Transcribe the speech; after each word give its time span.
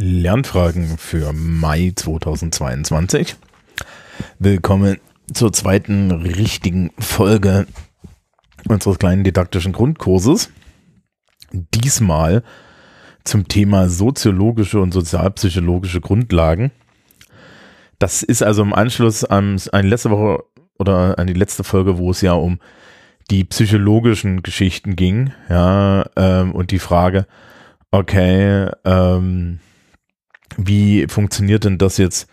Lernfragen 0.00 0.96
für 0.96 1.32
Mai 1.32 1.92
2022. 1.92 3.34
Willkommen 4.38 4.98
zur 5.34 5.52
zweiten 5.52 6.12
richtigen 6.12 6.92
Folge 7.00 7.66
unseres 8.68 9.00
kleinen 9.00 9.24
didaktischen 9.24 9.72
Grundkurses. 9.72 10.50
Diesmal 11.50 12.44
zum 13.24 13.48
Thema 13.48 13.88
soziologische 13.88 14.78
und 14.78 14.92
sozialpsychologische 14.92 16.00
Grundlagen. 16.00 16.70
Das 17.98 18.22
ist 18.22 18.44
also 18.44 18.62
im 18.62 18.74
Anschluss 18.74 19.24
an 19.24 19.60
eine 19.72 19.88
letzte 19.88 20.10
Woche 20.10 20.44
oder 20.78 21.18
an 21.18 21.26
die 21.26 21.32
letzte 21.32 21.64
Folge, 21.64 21.98
wo 21.98 22.12
es 22.12 22.20
ja 22.20 22.34
um 22.34 22.60
die 23.32 23.42
psychologischen 23.42 24.44
Geschichten 24.44 24.94
ging, 24.94 25.32
ja, 25.50 26.08
ähm, 26.14 26.52
und 26.52 26.70
die 26.70 26.78
Frage, 26.78 27.26
okay, 27.90 28.70
ähm, 28.84 29.58
wie 30.56 31.06
funktioniert 31.08 31.64
denn 31.64 31.78
das 31.78 31.98
jetzt 31.98 32.28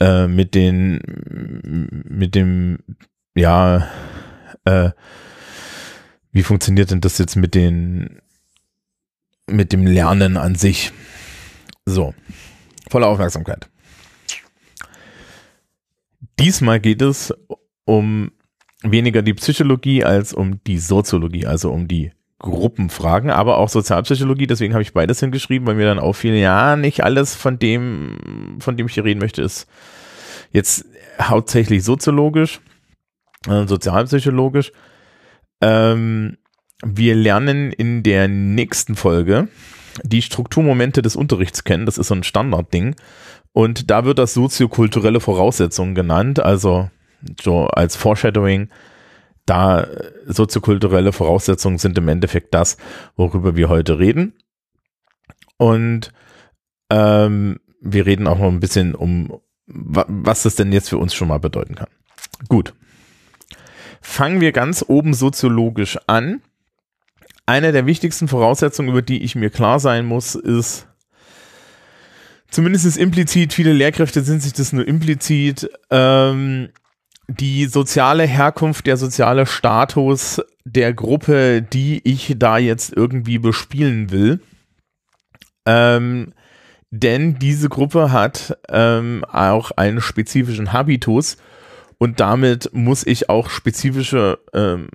äh, 0.00 0.26
mit 0.26 0.54
den, 0.54 1.00
mit 2.08 2.34
dem, 2.34 2.78
ja, 3.34 3.88
äh, 4.64 4.90
wie 6.32 6.42
funktioniert 6.42 6.90
denn 6.90 7.00
das 7.00 7.18
jetzt 7.18 7.36
mit 7.36 7.54
den, 7.54 8.20
mit 9.46 9.72
dem 9.72 9.86
Lernen 9.86 10.36
an 10.36 10.54
sich? 10.54 10.92
So, 11.84 12.14
volle 12.90 13.06
Aufmerksamkeit. 13.06 13.68
Diesmal 16.38 16.80
geht 16.80 17.02
es 17.02 17.34
um 17.84 18.32
weniger 18.82 19.22
die 19.22 19.34
Psychologie 19.34 20.04
als 20.04 20.32
um 20.32 20.62
die 20.64 20.78
Soziologie, 20.78 21.46
also 21.46 21.70
um 21.70 21.86
die 21.86 22.12
Gruppenfragen, 22.42 23.30
aber 23.30 23.56
auch 23.56 23.68
Sozialpsychologie. 23.68 24.46
Deswegen 24.46 24.74
habe 24.74 24.82
ich 24.82 24.92
beides 24.92 25.20
hingeschrieben, 25.20 25.66
weil 25.66 25.76
mir 25.76 25.86
dann 25.86 25.98
auffiel, 25.98 26.34
ja, 26.34 26.76
nicht 26.76 27.02
alles 27.02 27.34
von 27.34 27.58
dem, 27.58 28.58
von 28.60 28.76
dem 28.76 28.86
ich 28.86 28.94
hier 28.94 29.04
reden 29.04 29.20
möchte, 29.20 29.42
ist 29.42 29.66
jetzt 30.50 30.84
hauptsächlich 31.20 31.84
soziologisch, 31.84 32.60
äh, 33.48 33.66
sozialpsychologisch. 33.66 34.72
Ähm, 35.60 36.36
wir 36.84 37.14
lernen 37.14 37.72
in 37.72 38.02
der 38.02 38.28
nächsten 38.28 38.96
Folge 38.96 39.48
die 40.02 40.22
Strukturmomente 40.22 41.02
des 41.02 41.16
Unterrichts 41.16 41.64
kennen. 41.64 41.86
Das 41.86 41.98
ist 41.98 42.08
so 42.08 42.14
ein 42.14 42.24
Standardding. 42.24 42.96
Und 43.52 43.90
da 43.90 44.04
wird 44.04 44.18
das 44.18 44.34
soziokulturelle 44.34 45.20
Voraussetzungen 45.20 45.94
genannt, 45.94 46.40
also 46.40 46.90
so 47.40 47.66
als 47.66 47.96
Foreshadowing 47.96 48.68
da 49.46 49.86
soziokulturelle 50.26 51.12
Voraussetzungen 51.12 51.78
sind 51.78 51.98
im 51.98 52.08
Endeffekt 52.08 52.54
das, 52.54 52.76
worüber 53.16 53.56
wir 53.56 53.68
heute 53.68 53.98
reden. 53.98 54.34
Und 55.56 56.12
ähm, 56.90 57.58
wir 57.80 58.06
reden 58.06 58.26
auch 58.26 58.38
noch 58.38 58.48
ein 58.48 58.60
bisschen 58.60 58.94
um, 58.94 59.40
was 59.66 60.42
das 60.42 60.54
denn 60.54 60.72
jetzt 60.72 60.88
für 60.88 60.98
uns 60.98 61.14
schon 61.14 61.28
mal 61.28 61.40
bedeuten 61.40 61.74
kann. 61.74 61.88
Gut. 62.48 62.74
Fangen 64.00 64.40
wir 64.40 64.52
ganz 64.52 64.84
oben 64.86 65.14
soziologisch 65.14 65.98
an. 66.06 66.42
Eine 67.46 67.72
der 67.72 67.86
wichtigsten 67.86 68.28
Voraussetzungen, 68.28 68.90
über 68.90 69.02
die 69.02 69.22
ich 69.22 69.34
mir 69.34 69.50
klar 69.50 69.80
sein 69.80 70.06
muss, 70.06 70.34
ist, 70.34 70.86
zumindest 72.50 72.96
implizit, 72.96 73.52
viele 73.52 73.72
Lehrkräfte 73.72 74.22
sind 74.22 74.42
sich 74.42 74.52
das 74.52 74.72
nur 74.72 74.86
implizit, 74.86 75.68
ähm, 75.90 76.68
die 77.28 77.66
soziale 77.66 78.24
Herkunft, 78.24 78.86
der 78.86 78.96
soziale 78.96 79.46
Status 79.46 80.40
der 80.64 80.92
Gruppe, 80.92 81.62
die 81.62 82.00
ich 82.04 82.34
da 82.36 82.58
jetzt 82.58 82.92
irgendwie 82.92 83.38
bespielen 83.38 84.10
will. 84.10 84.40
Ähm, 85.66 86.32
denn 86.90 87.38
diese 87.38 87.68
Gruppe 87.68 88.12
hat 88.12 88.58
ähm, 88.68 89.24
auch 89.30 89.70
einen 89.72 90.00
spezifischen 90.00 90.72
Habitus 90.72 91.36
und 91.98 92.20
damit 92.20 92.70
muss 92.72 93.06
ich 93.06 93.28
auch 93.28 93.48
spezifische 93.48 94.40
ähm, 94.52 94.88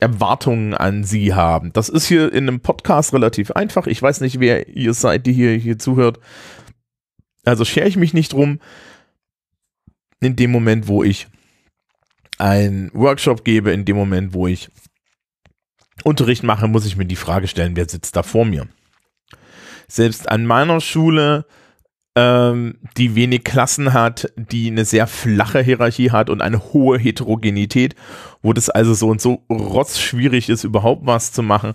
Erwartungen 0.00 0.74
an 0.74 1.04
sie 1.04 1.34
haben. 1.34 1.72
Das 1.72 1.88
ist 1.88 2.06
hier 2.06 2.32
in 2.32 2.48
einem 2.48 2.60
Podcast 2.60 3.12
relativ 3.12 3.50
einfach. 3.50 3.86
Ich 3.86 4.00
weiß 4.00 4.20
nicht, 4.20 4.40
wer 4.40 4.68
ihr 4.68 4.94
seid, 4.94 5.26
die 5.26 5.32
hier, 5.32 5.52
hier 5.52 5.78
zuhört. 5.78 6.20
Also 7.44 7.64
schere 7.64 7.88
ich 7.88 7.96
mich 7.96 8.14
nicht 8.14 8.32
drum 8.32 8.60
in 10.24 10.36
dem 10.36 10.50
Moment, 10.50 10.88
wo 10.88 11.02
ich 11.04 11.28
einen 12.38 12.90
Workshop 12.94 13.44
gebe, 13.44 13.72
in 13.72 13.84
dem 13.84 13.96
Moment, 13.96 14.34
wo 14.34 14.46
ich 14.46 14.68
Unterricht 16.02 16.42
mache, 16.42 16.66
muss 16.68 16.86
ich 16.86 16.96
mir 16.96 17.06
die 17.06 17.16
Frage 17.16 17.46
stellen, 17.46 17.76
wer 17.76 17.88
sitzt 17.88 18.16
da 18.16 18.22
vor 18.22 18.44
mir? 18.44 18.66
Selbst 19.86 20.28
an 20.28 20.44
meiner 20.44 20.80
Schule, 20.80 21.46
ähm, 22.16 22.78
die 22.96 23.14
wenig 23.14 23.44
Klassen 23.44 23.92
hat, 23.92 24.32
die 24.36 24.68
eine 24.68 24.84
sehr 24.84 25.06
flache 25.06 25.60
Hierarchie 25.60 26.10
hat 26.10 26.30
und 26.30 26.42
eine 26.42 26.72
hohe 26.72 26.98
Heterogenität, 26.98 27.94
wo 28.42 28.52
das 28.52 28.70
also 28.70 28.94
so 28.94 29.08
und 29.08 29.20
so 29.20 29.44
rotzschwierig 29.50 30.48
ist, 30.48 30.64
überhaupt 30.64 31.06
was 31.06 31.32
zu 31.32 31.42
machen, 31.42 31.74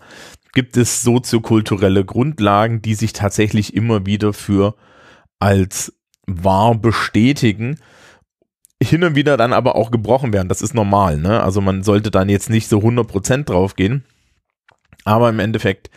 gibt 0.53 0.77
es 0.77 1.03
soziokulturelle 1.03 2.03
Grundlagen, 2.05 2.81
die 2.81 2.95
sich 2.95 3.13
tatsächlich 3.13 3.73
immer 3.73 4.05
wieder 4.05 4.33
für 4.33 4.75
als 5.39 5.93
wahr 6.25 6.75
bestätigen 6.75 7.79
hin 8.81 9.03
und 9.03 9.15
wieder 9.15 9.37
dann 9.37 9.53
aber 9.53 9.75
auch 9.75 9.91
gebrochen 9.91 10.33
werden. 10.33 10.49
Das 10.49 10.61
ist 10.61 10.73
normal. 10.73 11.17
Ne? 11.17 11.41
Also 11.41 11.61
man 11.61 11.83
sollte 11.83 12.11
dann 12.11 12.29
jetzt 12.29 12.49
nicht 12.49 12.69
so 12.69 12.79
100% 12.79 13.43
drauf 13.43 13.75
gehen. 13.75 14.05
Aber 15.05 15.29
im 15.29 15.39
Endeffekt 15.39 15.89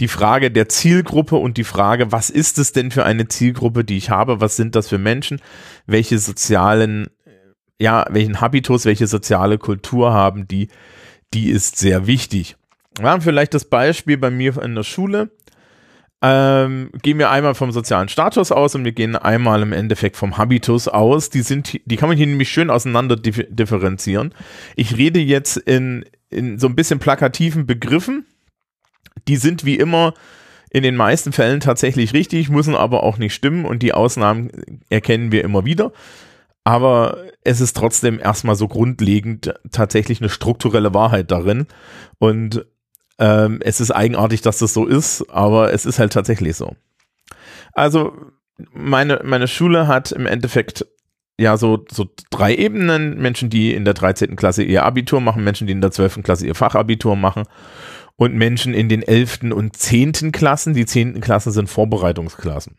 die 0.00 0.08
Frage 0.08 0.50
der 0.50 0.68
Zielgruppe 0.68 1.36
und 1.36 1.56
die 1.56 1.64
Frage, 1.64 2.12
was 2.12 2.30
ist 2.30 2.58
es 2.58 2.72
denn 2.72 2.90
für 2.90 3.04
eine 3.04 3.28
Zielgruppe, 3.28 3.84
die 3.84 3.96
ich 3.96 4.10
habe? 4.10 4.40
Was 4.40 4.56
sind 4.56 4.74
das 4.74 4.88
für 4.88 4.98
Menschen? 4.98 5.40
Welche 5.86 6.18
sozialen, 6.18 7.08
ja, 7.80 8.06
welchen 8.10 8.40
Habitus, 8.40 8.84
welche 8.84 9.06
soziale 9.06 9.58
Kultur 9.58 10.12
haben 10.12 10.46
die? 10.46 10.68
Die 11.34 11.50
ist 11.50 11.76
sehr 11.76 12.06
wichtig. 12.06 12.56
Haben 13.00 13.22
vielleicht 13.22 13.54
das 13.54 13.64
Beispiel 13.64 14.18
bei 14.18 14.30
mir 14.30 14.60
in 14.62 14.74
der 14.74 14.82
Schule 14.82 15.30
ähm, 16.20 16.90
gehen 17.02 17.18
wir 17.18 17.30
einmal 17.30 17.54
vom 17.54 17.70
sozialen 17.70 18.08
Status 18.08 18.50
aus 18.50 18.74
und 18.74 18.84
wir 18.84 18.92
gehen 18.92 19.14
einmal 19.14 19.62
im 19.62 19.72
Endeffekt 19.72 20.16
vom 20.16 20.36
Habitus 20.36 20.88
aus. 20.88 21.30
Die 21.30 21.42
sind, 21.42 21.80
die 21.84 21.96
kann 21.96 22.08
man 22.08 22.18
hier 22.18 22.26
nämlich 22.26 22.48
schön 22.48 22.70
auseinander 22.70 23.16
differenzieren. 23.16 24.34
Ich 24.74 24.96
rede 24.96 25.20
jetzt 25.20 25.56
in, 25.56 26.04
in 26.28 26.58
so 26.58 26.66
ein 26.66 26.74
bisschen 26.74 26.98
plakativen 26.98 27.66
Begriffen. 27.66 28.26
Die 29.28 29.36
sind 29.36 29.64
wie 29.64 29.76
immer 29.76 30.14
in 30.70 30.82
den 30.82 30.96
meisten 30.96 31.32
Fällen 31.32 31.60
tatsächlich 31.60 32.12
richtig, 32.12 32.50
müssen 32.50 32.74
aber 32.74 33.02
auch 33.02 33.18
nicht 33.18 33.34
stimmen 33.34 33.64
und 33.64 33.82
die 33.82 33.94
Ausnahmen 33.94 34.50
erkennen 34.90 35.32
wir 35.32 35.44
immer 35.44 35.64
wieder. 35.64 35.92
Aber 36.64 37.24
es 37.44 37.60
ist 37.60 37.76
trotzdem 37.76 38.18
erstmal 38.18 38.56
so 38.56 38.68
grundlegend 38.68 39.54
tatsächlich 39.70 40.20
eine 40.20 40.28
strukturelle 40.28 40.92
Wahrheit 40.92 41.30
darin. 41.30 41.66
Und 42.18 42.66
ähm, 43.18 43.60
es 43.62 43.80
ist 43.80 43.90
eigenartig, 43.90 44.42
dass 44.42 44.58
das 44.58 44.72
so 44.72 44.86
ist, 44.86 45.28
aber 45.28 45.72
es 45.72 45.86
ist 45.86 45.98
halt 45.98 46.12
tatsächlich 46.12 46.56
so. 46.56 46.76
Also 47.72 48.12
meine, 48.72 49.20
meine 49.24 49.48
Schule 49.48 49.86
hat 49.86 50.12
im 50.12 50.26
Endeffekt 50.26 50.86
ja 51.38 51.56
so, 51.56 51.84
so 51.90 52.06
drei 52.30 52.54
Ebenen. 52.54 53.18
Menschen, 53.18 53.50
die 53.50 53.72
in 53.74 53.84
der 53.84 53.94
13. 53.94 54.36
Klasse 54.36 54.62
ihr 54.62 54.84
Abitur 54.84 55.20
machen, 55.20 55.44
Menschen, 55.44 55.66
die 55.66 55.72
in 55.72 55.80
der 55.80 55.90
12. 55.90 56.22
Klasse 56.22 56.46
ihr 56.46 56.54
Fachabitur 56.54 57.16
machen 57.16 57.44
und 58.16 58.34
Menschen 58.34 58.74
in 58.74 58.88
den 58.88 59.02
11. 59.02 59.52
und 59.52 59.76
10. 59.76 60.32
Klassen. 60.32 60.74
Die 60.74 60.86
10. 60.86 61.20
Klassen 61.20 61.52
sind 61.52 61.68
Vorbereitungsklassen. 61.68 62.76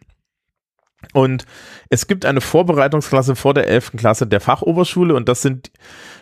Und 1.14 1.46
es 1.90 2.08
gibt 2.08 2.26
eine 2.26 2.42
Vorbereitungsklasse 2.42 3.36
vor 3.36 3.54
der 3.54 3.68
11. 3.68 3.94
Klasse 3.96 4.28
der 4.28 4.42
Fachoberschule 4.42 5.16
und 5.16 5.30
das 5.30 5.42
sind 5.42 5.72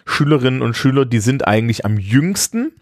Schülerinnen 0.05 0.61
und 0.61 0.75
Schüler, 0.75 1.05
die 1.05 1.19
sind 1.19 1.47
eigentlich 1.47 1.83
am 1.83 1.97
jüngsten 1.97 2.73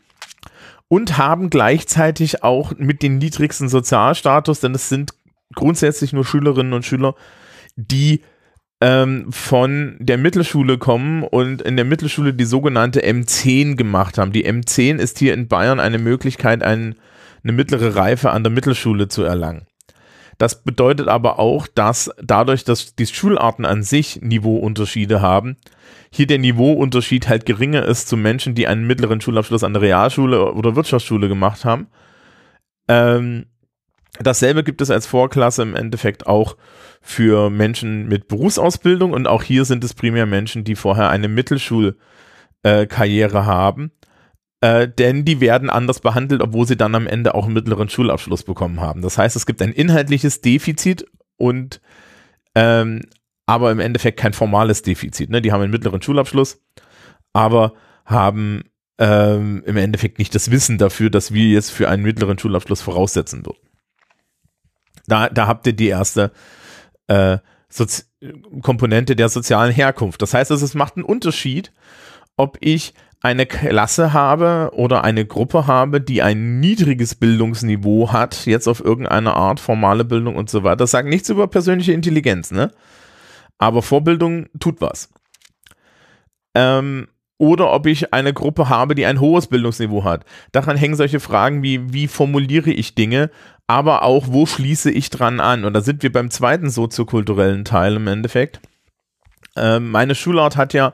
und 0.88 1.18
haben 1.18 1.50
gleichzeitig 1.50 2.44
auch 2.44 2.73
mit 2.78 3.01
den 3.01 3.18
niedrigsten 3.18 3.69
Sozialstatus, 3.69 4.59
denn 4.59 4.75
es 4.75 4.90
sind 4.90 5.12
grundsätzlich 5.53 6.13
nur 6.13 6.25
Schülerinnen 6.25 6.73
und 6.73 6.85
Schüler, 6.85 7.16
die 7.76 8.22
ähm, 8.82 9.32
von 9.32 9.97
der 9.99 10.17
Mittelschule 10.17 10.78
kommen 10.78 11.23
und 11.23 11.61
in 11.61 11.76
der 11.76 11.85
Mittelschule 11.85 12.34
die 12.34 12.46
sogenannte 12.46 13.02
M10 13.02 13.76
gemacht 13.76 14.17
haben. 14.17 14.32
Die 14.32 14.47
M10 14.47 14.97
ist 14.97 15.17
hier 15.20 15.34
in 15.34 15.47
Bayern 15.47 15.79
eine 15.79 15.97
Möglichkeit, 15.97 16.61
ein, 16.61 16.96
eine 17.43 17.53
mittlere 17.53 17.96
Reife 17.96 18.31
an 18.31 18.43
der 18.43 18.52
Mittelschule 18.52 19.08
zu 19.08 19.23
erlangen. 19.23 19.66
Das 20.37 20.64
bedeutet 20.64 21.08
aber 21.08 21.40
auch, 21.40 21.67
dass 21.67 22.11
dadurch, 22.22 22.66
dass 22.66 22.96
die 22.96 23.05
Schularten 23.05 23.66
an 23.66 23.84
sich 23.84 24.22
Niveauunterschiede 24.22 25.22
haben, 25.22 25.58
hier 26.11 26.28
der 26.28 26.40
Niveauunterschied 26.40 27.29
halt 27.29 27.46
geringer 27.46 27.85
ist 27.85 28.08
zu 28.08 28.17
Menschen, 28.17 28.55
die 28.55 28.67
einen 28.67 28.87
mittleren 28.87 29.22
Schulabschluss 29.22 29.64
an 29.64 29.73
der 29.73 29.82
Realschule 29.82 30.53
oder 30.53 30.76
Wirtschaftsschule 30.76 31.28
gemacht 31.28 31.66
haben. 31.66 31.87
Ähm, 32.87 33.46
dasselbe 34.20 34.64
gibt 34.64 34.82
es 34.82 34.91
als 34.91 35.08
Vorklasse 35.08 35.61
im 35.61 35.76
Endeffekt 35.76 36.28
auch 36.28 36.58
für 37.02 37.49
Menschen 37.49 38.08
mit 38.08 38.28
Berufsausbildung 38.28 39.14
und 39.14 39.28
auch 39.28 39.43
hier 39.43 39.66
sind 39.66 39.84
es 39.84 39.93
primär 39.93 40.26
Menschen, 40.26 40.64
die 40.64 40.76
vorher 40.76 41.09
eine 41.09 41.28
Mittelschulkarriere 41.28 43.46
haben. 43.46 43.91
Äh, 44.66 44.90
denn 44.90 45.26
die 45.26 45.41
werden 45.41 45.70
anders 45.70 46.00
behandelt, 46.00 46.41
obwohl 46.41 46.66
sie 46.66 46.76
dann 46.76 46.96
am 46.96 47.06
Ende 47.06 47.35
auch 47.35 47.46
einen 47.46 47.53
mittleren 47.53 47.88
Schulabschluss 47.88 48.41
bekommen 48.41 48.82
haben. 48.82 49.03
Das 49.03 49.16
heißt, 49.16 49.35
es 49.35 49.46
gibt 49.46 49.62
ein 49.62 49.72
inhaltliches 49.72 50.41
Defizit 50.41 51.06
und 51.38 51.82
ähm, 52.56 53.03
aber 53.46 53.72
im 53.72 53.79
Endeffekt 53.79 54.20
kein 54.20 54.34
formales 54.34 54.82
Defizit. 54.82 55.29
Ne? 55.29 55.44
Die 55.44 55.52
haben 55.52 55.62
einen 55.62 55.72
mittleren 55.72 56.02
Schulabschluss, 56.02 56.64
aber 57.32 57.73
haben 58.06 58.64
ähm, 58.97 59.62
im 59.67 59.78
Endeffekt 59.78 60.17
nicht 60.17 60.34
das 60.34 60.50
Wissen 60.50 60.79
dafür, 60.79 61.12
dass 61.12 61.32
wir 61.32 61.46
jetzt 61.46 61.70
für 61.70 61.88
einen 61.88 62.02
mittleren 62.02 62.40
Schulabschluss 62.40 62.82
voraussetzen 62.82 63.46
würden. 63.46 63.70
Da, 65.06 65.29
da 65.29 65.46
habt 65.46 65.67
ihr 65.67 65.73
die 65.73 65.90
erste 65.90 66.32
äh, 67.06 67.38
Sozi 67.70 68.02
Komponente 68.64 69.16
der 69.16 69.29
sozialen 69.29 69.72
Herkunft. 69.72 70.23
Das 70.23 70.34
heißt, 70.34 70.50
es 70.50 70.73
macht 70.73 70.96
einen 70.96 71.06
Unterschied, 71.06 71.72
ob 72.35 72.58
ich 72.62 72.96
eine 73.25 73.47
Klasse 73.47 74.13
habe 74.13 74.69
oder 74.73 75.03
eine 75.03 75.25
Gruppe 75.25 75.66
habe, 75.66 75.99
die 75.99 76.22
ein 76.22 76.59
niedriges 76.59 77.16
Bildungsniveau 77.16 78.11
hat, 78.11 78.45
jetzt 78.45 78.67
auf 78.67 78.85
irgendeine 78.85 79.33
Art 79.33 79.59
formale 79.59 80.05
Bildung 80.05 80.35
und 80.35 80.47
so 80.47 80.63
weiter. 80.63 80.75
Das 80.75 80.91
sagt 80.91 81.09
nichts 81.09 81.29
über 81.29 81.47
persönliche 81.47 81.91
Intelligenz, 81.91 82.51
ne? 82.51 82.72
Aber 83.57 83.81
Vorbildung 83.81 84.45
tut 84.59 84.79
was. 84.79 85.09
Ähm, 86.53 87.07
oder 87.39 87.73
ob 87.73 87.87
ich 87.87 88.13
eine 88.13 88.31
Gruppe 88.31 88.69
habe, 88.69 88.93
die 88.93 89.07
ein 89.07 89.19
hohes 89.19 89.47
Bildungsniveau 89.47 90.03
hat. 90.03 90.23
Daran 90.51 90.78
hängen 90.78 90.95
solche 90.95 91.19
Fragen 91.19 91.63
wie, 91.63 91.91
wie 91.91 92.07
formuliere 92.07 92.69
ich 92.69 92.93
Dinge, 92.93 93.31
aber 93.66 94.03
auch, 94.03 94.25
wo 94.28 94.45
schließe 94.45 94.91
ich 94.91 95.09
dran 95.09 95.39
an? 95.39 95.66
Und 95.66 95.73
da 95.73 95.81
sind 95.81 96.03
wir 96.03 96.11
beim 96.11 96.29
zweiten 96.29 96.69
soziokulturellen 96.69 97.66
Teil 97.66 97.95
im 97.95 98.05
Endeffekt. 98.05 98.59
Ähm, 99.55 99.89
meine 99.89 100.13
Schulart 100.13 100.57
hat 100.57 100.75
ja 100.75 100.93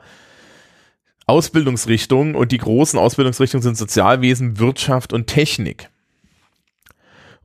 Ausbildungsrichtungen 1.26 2.34
und 2.34 2.52
die 2.52 2.58
großen 2.58 2.98
Ausbildungsrichtungen 2.98 3.62
sind 3.62 3.76
Sozialwesen, 3.76 4.58
Wirtschaft 4.58 5.12
und 5.12 5.26
Technik. 5.26 5.88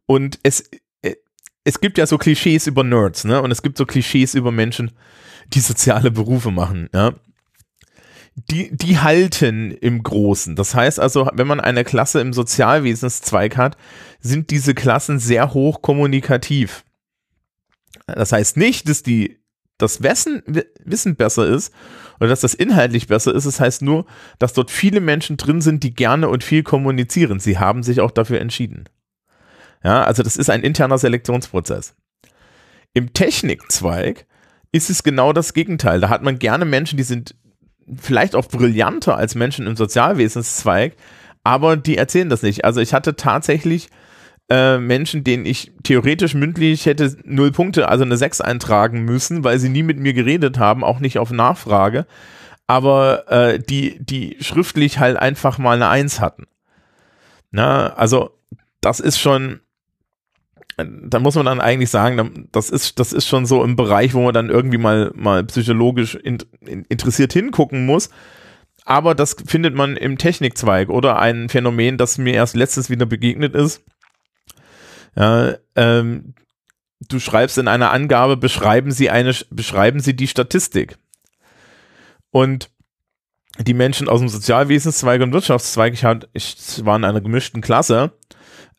Und 0.06 0.40
es, 0.44 0.70
äh, 1.02 1.16
es 1.64 1.80
gibt 1.80 1.98
ja 1.98 2.08
so 2.08 2.18
Klischees 2.18 2.68
über 2.68 2.84
Nerds, 2.84 3.24
ne? 3.24 3.42
Und 3.42 3.52
es 3.52 3.62
gibt 3.62 3.78
so 3.78 3.86
Klischees 3.86 4.34
über 4.34 4.52
Menschen, 4.52 4.92
die 5.54 5.60
soziale 5.60 6.12
Berufe 6.12 6.52
machen, 6.52 6.90
ja 6.94 7.14
die, 8.50 8.76
die 8.76 9.00
halten 9.00 9.72
im 9.72 10.04
Großen. 10.04 10.56
Das 10.56 10.76
heißt 10.76 11.00
also, 11.00 11.30
wenn 11.34 11.48
man 11.48 11.60
eine 11.60 11.84
Klasse 11.84 12.22
im 12.22 12.34
Sozialwesenszweig 12.34 13.58
hat, 13.58 13.78
sind 14.20 14.52
diese 14.52 14.76
Klassen 14.76 15.20
sehr 15.20 15.54
hoch 15.54 15.82
kommunikativ. 15.82 16.84
Das 18.06 18.32
heißt 18.32 18.56
nicht, 18.58 18.88
dass 18.88 19.02
die 19.02 19.37
das 19.78 20.02
Wissen, 20.04 20.44
Wissen 20.84 21.16
besser 21.16 21.48
ist 21.48 21.74
oder 22.20 22.30
dass 22.30 22.42
das 22.42 22.54
inhaltlich 22.54 23.08
besser 23.08 23.34
ist. 23.34 23.46
Es 23.46 23.56
das 23.56 23.60
heißt 23.60 23.82
nur, 23.82 24.06
dass 24.40 24.54
dort 24.54 24.72
viele 24.72 25.02
Menschen 25.02 25.38
drin 25.38 25.62
sind, 25.62 25.84
die 25.84 25.94
gerne 25.94 26.30
und 26.30 26.44
viel 26.44 26.64
kommunizieren. 26.64 27.40
Sie 27.40 27.60
haben 27.60 27.84
sich 27.84 28.02
auch 28.02 28.12
dafür 28.12 28.40
entschieden. 28.42 28.86
Ja, 29.84 30.04
also 30.04 30.24
das 30.24 30.38
ist 30.38 30.50
ein 30.50 30.64
interner 30.64 30.98
Selektionsprozess. 30.98 31.96
Im 32.94 33.14
Technikzweig 33.14 34.26
ist 34.72 34.90
es 34.90 35.04
genau 35.04 35.34
das 35.34 35.54
Gegenteil. 35.54 36.00
Da 36.00 36.10
hat 36.10 36.24
man 36.24 36.40
gerne 36.40 36.66
Menschen, 36.66 36.98
die 36.98 37.04
sind 37.04 37.36
vielleicht 37.96 38.36
auch 38.36 38.48
brillanter 38.48 39.16
als 39.16 39.36
Menschen 39.36 39.68
im 39.68 39.76
Sozialwesenszweig, 39.76 40.96
aber 41.44 41.78
die 41.78 41.98
erzählen 41.98 42.30
das 42.30 42.42
nicht. 42.42 42.66
Also 42.66 42.82
ich 42.82 42.94
hatte 42.94 43.16
tatsächlich 43.16 43.90
äh, 44.50 44.78
Menschen, 44.78 45.24
denen 45.24 45.46
ich 45.46 45.74
theoretisch 45.84 46.34
mündlich 46.34 46.86
hätte 46.86 47.18
null 47.26 47.52
Punkte, 47.52 47.90
also 47.90 48.04
eine 48.04 48.18
6 48.18 48.42
eintragen 48.42 49.04
müssen, 49.04 49.44
weil 49.44 49.60
sie 49.60 49.70
nie 49.70 49.84
mit 49.84 50.00
mir 50.00 50.14
geredet 50.14 50.58
haben, 50.58 50.84
auch 50.84 51.00
nicht 51.00 51.20
auf 51.20 51.32
Nachfrage, 51.32 52.06
aber 52.66 53.30
äh, 53.32 53.60
die, 53.60 53.98
die 54.00 54.38
schriftlich 54.40 55.00
halt 55.00 55.18
einfach 55.18 55.58
mal 55.58 55.76
eine 55.76 55.90
1 55.90 56.22
hatten. 56.22 56.46
Na, 57.52 57.94
also 57.94 58.32
das 58.82 59.00
ist 59.00 59.20
schon, 59.20 59.62
da 60.78 61.20
muss 61.20 61.36
man 61.36 61.46
dann 61.46 61.60
eigentlich 61.60 61.90
sagen, 61.90 62.48
das 62.52 62.70
ist, 62.70 63.00
das 63.00 63.14
ist 63.14 63.28
schon 63.28 63.46
so 63.46 63.64
im 63.64 63.76
Bereich, 63.76 64.14
wo 64.14 64.22
man 64.22 64.34
dann 64.34 64.50
irgendwie 64.50 64.78
mal, 64.78 65.12
mal 65.16 65.44
psychologisch 65.46 66.16
in, 66.16 66.38
in, 66.62 66.86
interessiert 66.86 67.34
hingucken 67.34 67.86
muss. 67.86 68.10
Aber 68.86 69.16
das 69.16 69.36
findet 69.46 69.76
man 69.76 69.98
im 69.98 70.18
Technikzweig 70.18 70.90
oder 70.90 71.20
ein 71.20 71.50
Phänomen, 71.50 71.98
das 71.98 72.18
mir 72.18 72.34
erst 72.34 72.56
letztens 72.56 72.90
wieder 72.90 73.06
begegnet 73.06 73.54
ist. 73.54 73.84
Ja, 75.18 75.56
ähm, 75.76 76.36
du 77.00 77.20
schreibst 77.20 77.58
in 77.58 77.68
einer 77.68 77.92
Angabe, 77.92 78.38
beschreiben 78.38 78.92
Sie 78.92 79.10
eine, 79.10 79.34
beschreiben 79.50 80.00
Sie 80.00 80.16
die 80.16 80.28
Statistik. 80.28 80.98
Und 82.30 82.70
die 83.60 83.74
Menschen 83.74 84.08
aus 84.08 84.20
dem 84.20 84.30
Sozialwesenszweig 84.30 85.22
und 85.22 85.34
Wirtschaftszweig, 85.34 85.94
ich, 85.94 86.04
hat, 86.04 86.30
ich 86.34 86.86
war 86.86 86.96
in 86.96 87.04
einer 87.04 87.22
gemischten 87.22 87.62
Klasse, 87.62 88.12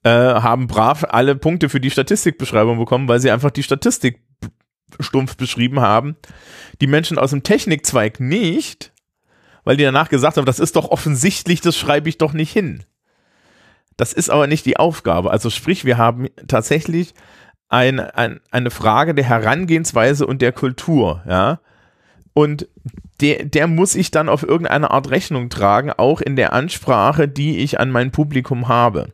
äh, 0.04 0.10
haben 0.10 0.68
brav 0.68 1.04
alle 1.08 1.34
Punkte 1.34 1.68
für 1.68 1.80
die 1.80 1.90
Statistikbeschreibung 1.90 2.78
bekommen, 2.78 3.08
weil 3.08 3.18
sie 3.18 3.32
einfach 3.32 3.50
die 3.50 3.64
Statistik 3.64 4.22
stumpf 5.00 5.36
beschrieben 5.36 5.80
haben. 5.80 6.16
Die 6.80 6.86
Menschen 6.86 7.18
aus 7.18 7.30
dem 7.30 7.42
Technikzweig 7.42 8.20
nicht, 8.20 8.92
weil 9.64 9.76
die 9.76 9.82
danach 9.82 10.08
gesagt 10.08 10.36
haben, 10.36 10.46
das 10.46 10.60
ist 10.60 10.76
doch 10.76 10.88
offensichtlich, 10.88 11.60
das 11.60 11.76
schreibe 11.76 12.08
ich 12.08 12.18
doch 12.18 12.32
nicht 12.32 12.52
hin. 12.52 12.84
Das 13.98 14.12
ist 14.14 14.30
aber 14.30 14.46
nicht 14.46 14.64
die 14.64 14.78
Aufgabe. 14.78 15.30
Also 15.30 15.50
sprich, 15.50 15.84
wir 15.84 15.98
haben 15.98 16.28
tatsächlich 16.46 17.14
ein, 17.68 18.00
ein, 18.00 18.40
eine 18.50 18.70
Frage 18.70 19.14
der 19.14 19.24
Herangehensweise 19.24 20.26
und 20.26 20.40
der 20.40 20.52
Kultur, 20.52 21.22
ja. 21.28 21.60
Und 22.32 22.68
der, 23.20 23.44
der 23.44 23.66
muss 23.66 23.96
ich 23.96 24.12
dann 24.12 24.28
auf 24.28 24.44
irgendeine 24.44 24.92
Art 24.92 25.10
Rechnung 25.10 25.50
tragen, 25.50 25.90
auch 25.90 26.20
in 26.20 26.36
der 26.36 26.52
Ansprache, 26.52 27.26
die 27.26 27.58
ich 27.58 27.80
an 27.80 27.90
mein 27.90 28.12
Publikum 28.12 28.68
habe. 28.68 29.12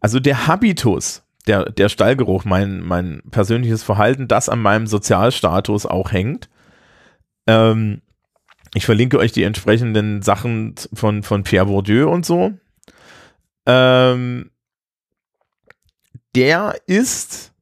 Also 0.00 0.20
der 0.20 0.46
Habitus, 0.46 1.24
der, 1.48 1.64
der 1.64 1.88
Stallgeruch, 1.88 2.44
mein, 2.44 2.80
mein 2.80 3.22
persönliches 3.32 3.82
Verhalten, 3.82 4.28
das 4.28 4.48
an 4.48 4.62
meinem 4.62 4.86
Sozialstatus 4.86 5.84
auch 5.84 6.12
hängt. 6.12 6.48
Ähm, 7.48 8.02
ich 8.74 8.86
verlinke 8.86 9.18
euch 9.18 9.32
die 9.32 9.42
entsprechenden 9.42 10.22
Sachen 10.22 10.76
von, 10.94 11.24
von 11.24 11.42
Pierre 11.42 11.66
Bourdieu 11.66 12.08
und 12.08 12.24
so. 12.24 12.52
Ähm, 13.68 14.50
der 16.34 16.80
ist 16.86 17.52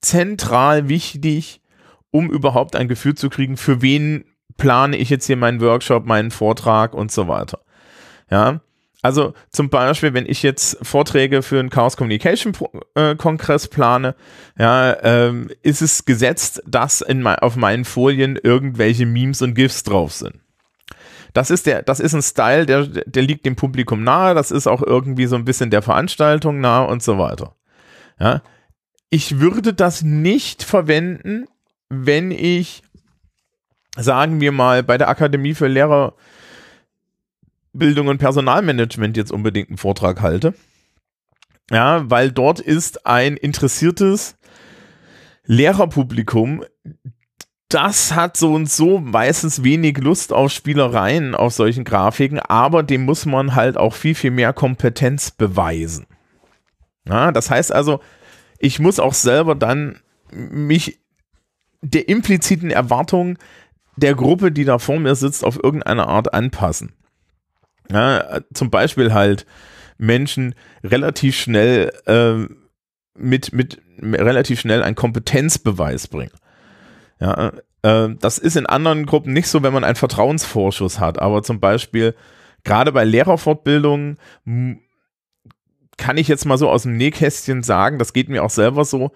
zentral 0.00 0.88
wichtig, 0.88 1.62
um 2.10 2.30
überhaupt 2.30 2.76
ein 2.76 2.88
Gefühl 2.88 3.14
zu 3.14 3.30
kriegen, 3.30 3.56
für 3.56 3.80
wen 3.80 4.24
plane 4.56 4.96
ich 4.96 5.10
jetzt 5.10 5.26
hier 5.26 5.36
meinen 5.36 5.60
Workshop, 5.60 6.04
meinen 6.04 6.30
Vortrag 6.30 6.94
und 6.94 7.12
so 7.12 7.28
weiter. 7.28 7.60
Ja, 8.30 8.60
also 9.02 9.34
zum 9.50 9.70
Beispiel, 9.70 10.14
wenn 10.14 10.26
ich 10.26 10.42
jetzt 10.42 10.78
Vorträge 10.84 11.42
für 11.42 11.60
einen 11.60 11.70
Chaos 11.70 11.96
Communication 11.96 12.52
äh, 12.94 13.14
Kongress 13.14 13.68
plane, 13.68 14.16
ja, 14.58 14.96
ähm, 15.04 15.48
ist 15.62 15.80
es 15.80 16.04
gesetzt, 16.06 16.62
dass 16.66 17.02
in 17.02 17.24
auf 17.24 17.54
meinen 17.54 17.84
Folien 17.84 18.36
irgendwelche 18.42 19.06
Memes 19.06 19.42
und 19.42 19.54
GIFs 19.54 19.84
drauf 19.84 20.12
sind. 20.12 20.40
Das 21.36 21.50
ist 21.50 21.66
der, 21.66 21.82
das 21.82 22.00
ist 22.00 22.14
ein 22.14 22.22
Style, 22.22 22.64
der, 22.64 22.86
der 22.86 23.22
liegt 23.22 23.44
dem 23.44 23.56
Publikum 23.56 24.02
nahe, 24.02 24.34
das 24.34 24.50
ist 24.50 24.66
auch 24.66 24.80
irgendwie 24.80 25.26
so 25.26 25.36
ein 25.36 25.44
bisschen 25.44 25.68
der 25.68 25.82
Veranstaltung 25.82 26.60
nahe 26.60 26.86
und 26.86 27.02
so 27.02 27.18
weiter. 27.18 27.54
Ja. 28.18 28.40
Ich 29.10 29.38
würde 29.38 29.74
das 29.74 30.00
nicht 30.00 30.62
verwenden, 30.62 31.44
wenn 31.90 32.30
ich, 32.30 32.82
sagen 33.98 34.40
wir 34.40 34.50
mal, 34.50 34.82
bei 34.82 34.96
der 34.96 35.10
Akademie 35.10 35.52
für 35.52 35.66
Lehrer 35.66 36.14
Bildung 37.74 38.08
und 38.08 38.16
Personalmanagement 38.16 39.18
jetzt 39.18 39.30
unbedingt 39.30 39.68
einen 39.68 39.76
Vortrag 39.76 40.22
halte. 40.22 40.54
Ja, 41.70 42.10
weil 42.10 42.32
dort 42.32 42.60
ist 42.60 43.06
ein 43.06 43.36
interessiertes 43.36 44.38
Lehrerpublikum, 45.44 46.64
das 47.68 48.14
hat 48.14 48.36
so 48.36 48.54
und 48.54 48.70
so 48.70 48.98
meistens 48.98 49.64
wenig 49.64 49.98
Lust 49.98 50.32
auf 50.32 50.52
Spielereien 50.52 51.34
auf 51.34 51.52
solchen 51.52 51.84
Grafiken, 51.84 52.38
aber 52.38 52.82
dem 52.82 53.04
muss 53.04 53.26
man 53.26 53.54
halt 53.54 53.76
auch 53.76 53.94
viel, 53.94 54.14
viel 54.14 54.30
mehr 54.30 54.52
Kompetenz 54.52 55.32
beweisen. 55.32 56.06
Ja, 57.08 57.32
das 57.32 57.50
heißt 57.50 57.72
also, 57.72 58.00
ich 58.58 58.78
muss 58.78 59.00
auch 59.00 59.14
selber 59.14 59.54
dann 59.54 60.00
mich 60.30 61.00
der 61.82 62.08
impliziten 62.08 62.70
Erwartung 62.70 63.38
der 63.96 64.14
Gruppe, 64.14 64.52
die 64.52 64.64
da 64.64 64.78
vor 64.78 64.98
mir 64.98 65.14
sitzt, 65.14 65.44
auf 65.44 65.62
irgendeine 65.62 66.06
Art 66.06 66.34
anpassen. 66.34 66.92
Ja, 67.90 68.40
zum 68.52 68.70
Beispiel 68.70 69.12
halt 69.12 69.46
Menschen 69.98 70.54
relativ 70.84 71.36
schnell 71.36 71.92
äh, 72.06 72.52
mit, 73.18 73.52
mit 73.52 73.80
relativ 74.02 74.60
schnell 74.60 74.82
einen 74.82 74.96
Kompetenzbeweis 74.96 76.08
bringen. 76.08 76.32
Ja, 77.20 77.52
äh, 77.82 78.08
das 78.20 78.38
ist 78.38 78.56
in 78.56 78.66
anderen 78.66 79.06
Gruppen 79.06 79.32
nicht 79.32 79.48
so, 79.48 79.62
wenn 79.62 79.72
man 79.72 79.84
einen 79.84 79.96
Vertrauensvorschuss 79.96 81.00
hat, 81.00 81.18
aber 81.18 81.42
zum 81.42 81.60
Beispiel 81.60 82.14
gerade 82.64 82.92
bei 82.92 83.04
Lehrerfortbildungen 83.04 84.18
kann 85.96 86.18
ich 86.18 86.28
jetzt 86.28 86.44
mal 86.44 86.58
so 86.58 86.68
aus 86.68 86.82
dem 86.82 86.96
Nähkästchen 86.96 87.62
sagen, 87.62 87.98
das 87.98 88.12
geht 88.12 88.28
mir 88.28 88.44
auch 88.44 88.50
selber 88.50 88.84
so, 88.84 89.12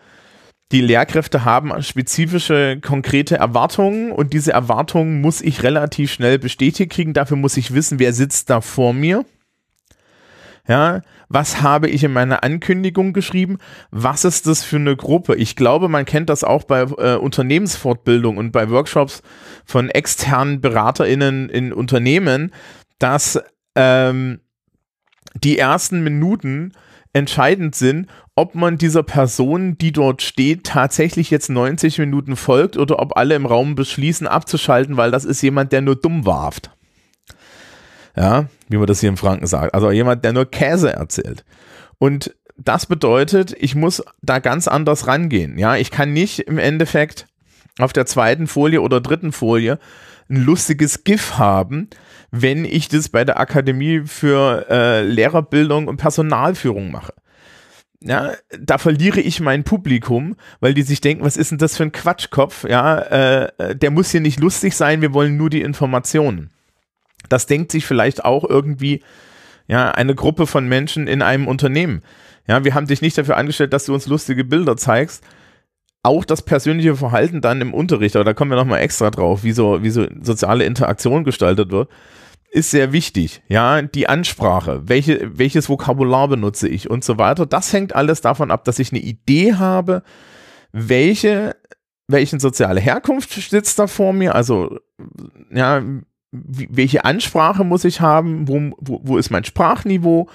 die 0.73 0.81
Lehrkräfte 0.81 1.45
haben 1.45 1.83
spezifische, 1.83 2.79
konkrete 2.81 3.37
Erwartungen 3.37 4.13
und 4.13 4.33
diese 4.33 4.53
Erwartungen 4.53 5.21
muss 5.21 5.41
ich 5.41 5.65
relativ 5.65 6.13
schnell 6.13 6.39
bestätigt 6.39 6.93
kriegen. 6.93 7.13
Dafür 7.13 7.37
muss 7.37 7.57
ich 7.57 7.75
wissen, 7.75 7.99
wer 7.99 8.13
sitzt 8.13 8.51
da 8.51 8.61
vor 8.61 8.93
mir. 8.93 9.25
Ja, 10.69 11.01
was 11.29 11.63
habe 11.63 11.89
ich 11.89 12.05
in 12.05 12.13
meiner 12.13 12.45
Ankündigung 12.45 13.13
geschrieben? 13.13 13.59
Was 13.91 14.25
ist 14.25 14.47
das 14.47 14.63
für 14.63 14.77
eine 14.77 14.97
Gruppe? 14.97 15.35
Ich 15.37 15.57
glaube, 15.57 15.89
man 15.89 16.05
kennt 16.05 16.29
das 16.29 16.45
auch 16.45 16.65
bei 16.65 16.83
äh, 16.83 17.17
Unternehmensfortbildung 17.17 18.37
und 18.37 18.53
bei 18.53 18.71
Workshops 18.71 19.23
von 19.65 19.89
externen 19.91 20.61
BeraterInnen 20.61 21.49
in 21.49 21.73
Unternehmen, 21.73 22.53
dass 22.99 23.41
ähm, 23.75 24.41
die 25.35 25.59
ersten 25.59 26.03
Minuten 26.03 26.73
entscheidend 27.13 27.75
sind, 27.75 28.09
ob 28.37 28.55
man 28.55 28.79
dieser 28.79 29.03
Person, 29.03 29.77
die 29.79 29.93
dort 29.93 30.23
steht, 30.23 30.65
tatsächlich 30.65 31.31
jetzt 31.31 31.51
90 31.51 31.99
Minuten 31.99 32.37
folgt 32.37 32.77
oder 32.77 33.01
ob 33.01 33.17
alle 33.17 33.35
im 33.35 33.47
Raum 33.47 33.75
beschließen 33.75 34.27
abzuschalten, 34.27 34.97
weil 34.97 35.11
das 35.11 35.25
ist 35.25 35.43
jemand, 35.43 35.73
der 35.73 35.81
nur 35.81 35.97
dumm 35.97 36.27
warft. 36.27 36.71
Ja, 38.17 38.47
wie 38.69 38.77
man 38.77 38.87
das 38.87 39.01
hier 39.01 39.09
im 39.09 39.17
Franken 39.17 39.47
sagt. 39.47 39.75
Also 39.75 39.91
jemand, 39.91 40.25
der 40.25 40.33
nur 40.33 40.51
Käse 40.51 40.93
erzählt. 40.93 41.45
Und 41.99 42.35
das 42.57 42.87
bedeutet, 42.87 43.55
ich 43.59 43.75
muss 43.75 44.03
da 44.23 44.39
ganz 44.39 44.69
anders 44.69 45.07
rangehen. 45.07 45.59
Ja, 45.59 45.77
ich 45.77 45.91
kann 45.91 46.13
nicht 46.13 46.41
im 46.41 46.59
Endeffekt 46.59 47.27
auf 47.79 47.93
der 47.93 48.07
zweiten 48.07 48.47
Folie 48.47 48.83
oder 48.83 49.01
dritten 49.01 49.33
Folie 49.33 49.79
ein 50.29 50.37
lustiges 50.37 51.05
GIF 51.05 51.39
haben, 51.39 51.89
wenn 52.31 52.65
ich 52.65 52.89
das 52.89 53.09
bei 53.09 53.25
der 53.25 53.41
Akademie 53.41 54.03
für 54.07 54.67
äh, 54.71 55.03
Lehrerbildung 55.03 55.89
und 55.89 55.97
Personalführung 55.97 56.91
mache. 56.91 57.15
Ja, 58.03 58.33
da 58.59 58.79
verliere 58.79 59.21
ich 59.21 59.41
mein 59.41 59.65
Publikum, 59.65 60.37
weil 60.61 60.73
die 60.73 60.83
sich 60.83 61.03
denken, 61.03 61.25
was 61.25 61.37
ist 61.37 61.51
denn 61.51 61.59
das 61.59 61.77
für 61.77 61.83
ein 61.83 61.93
Quatschkopf? 61.93 62.65
Ja, 62.67 62.99
äh, 62.99 63.77
der 63.77 63.91
muss 63.91 64.11
hier 64.11 64.23
nicht 64.23 64.41
lustig 64.41 64.75
sein, 64.75 65.03
wir 65.03 65.13
wollen 65.13 65.37
nur 65.37 65.51
die 65.51 65.61
Informationen. 65.61 66.51
Das 67.29 67.47
denkt 67.47 67.73
sich 67.73 67.87
vielleicht 67.87 68.25
auch 68.25 68.49
irgendwie 68.49 69.03
ja, 69.67 69.91
eine 69.91 70.15
Gruppe 70.15 70.47
von 70.47 70.69
Menschen 70.69 71.07
in 71.07 71.23
einem 71.23 71.47
Unternehmen. 71.47 72.03
Ja, 72.49 72.65
wir 72.65 72.75
haben 72.75 72.89
dich 72.89 73.03
nicht 73.03 73.17
dafür 73.17 73.37
angestellt, 73.37 73.73
dass 73.73 73.85
du 73.85 73.95
uns 73.95 74.07
lustige 74.07 74.45
Bilder 74.45 74.77
zeigst. 74.77 75.23
Auch 76.03 76.25
das 76.25 76.43
persönliche 76.43 76.97
Verhalten 76.97 77.41
dann 77.41 77.61
im 77.61 77.75
Unterricht, 77.75 78.17
aber 78.17 78.25
da 78.25 78.33
kommen 78.33 78.51
wir 78.51 78.57
nochmal 78.57 78.81
extra 78.81 79.11
drauf, 79.11 79.45
wie 79.45 79.53
so, 79.53 79.83
wie 79.83 79.91
so 79.91 80.07
soziale 80.23 80.65
Interaktion 80.65 81.25
gestaltet 81.25 81.71
wird, 81.71 81.91
ist 82.51 82.71
sehr 82.71 82.93
wichtig. 82.93 83.43
Ja, 83.49 83.81
die 83.83 84.09
Ansprache, 84.09 84.83
welche, 84.89 85.39
welches 85.39 85.69
Vokabular 85.69 86.27
benutze 86.27 86.69
ich 86.69 86.91
und 86.91 87.05
so 87.05 87.19
weiter. 87.19 87.47
Das 87.47 87.73
hängt 87.73 87.95
alles 87.95 88.23
davon 88.23 88.51
ab, 88.51 88.65
dass 88.65 88.79
ich 88.79 88.93
eine 88.93 89.01
Idee 89.01 89.55
habe, 89.55 90.03
welche, 90.73 91.55
welchen 92.09 92.41
soziale 92.41 92.81
Herkunft 92.81 93.31
sitzt 93.31 93.79
da 93.79 93.87
vor 93.87 94.13
mir, 94.13 94.35
also, 94.35 94.79
ja, 95.53 95.83
welche 96.33 97.05
Ansprache 97.05 97.65
muss 97.65 97.85
ich 97.85 98.01
haben, 98.01 98.47
wo, 98.47 98.77
wo, 98.79 99.01
wo 99.03 99.19
ist 99.19 99.31
mein 99.31 99.45
Sprachniveau, 99.45 100.29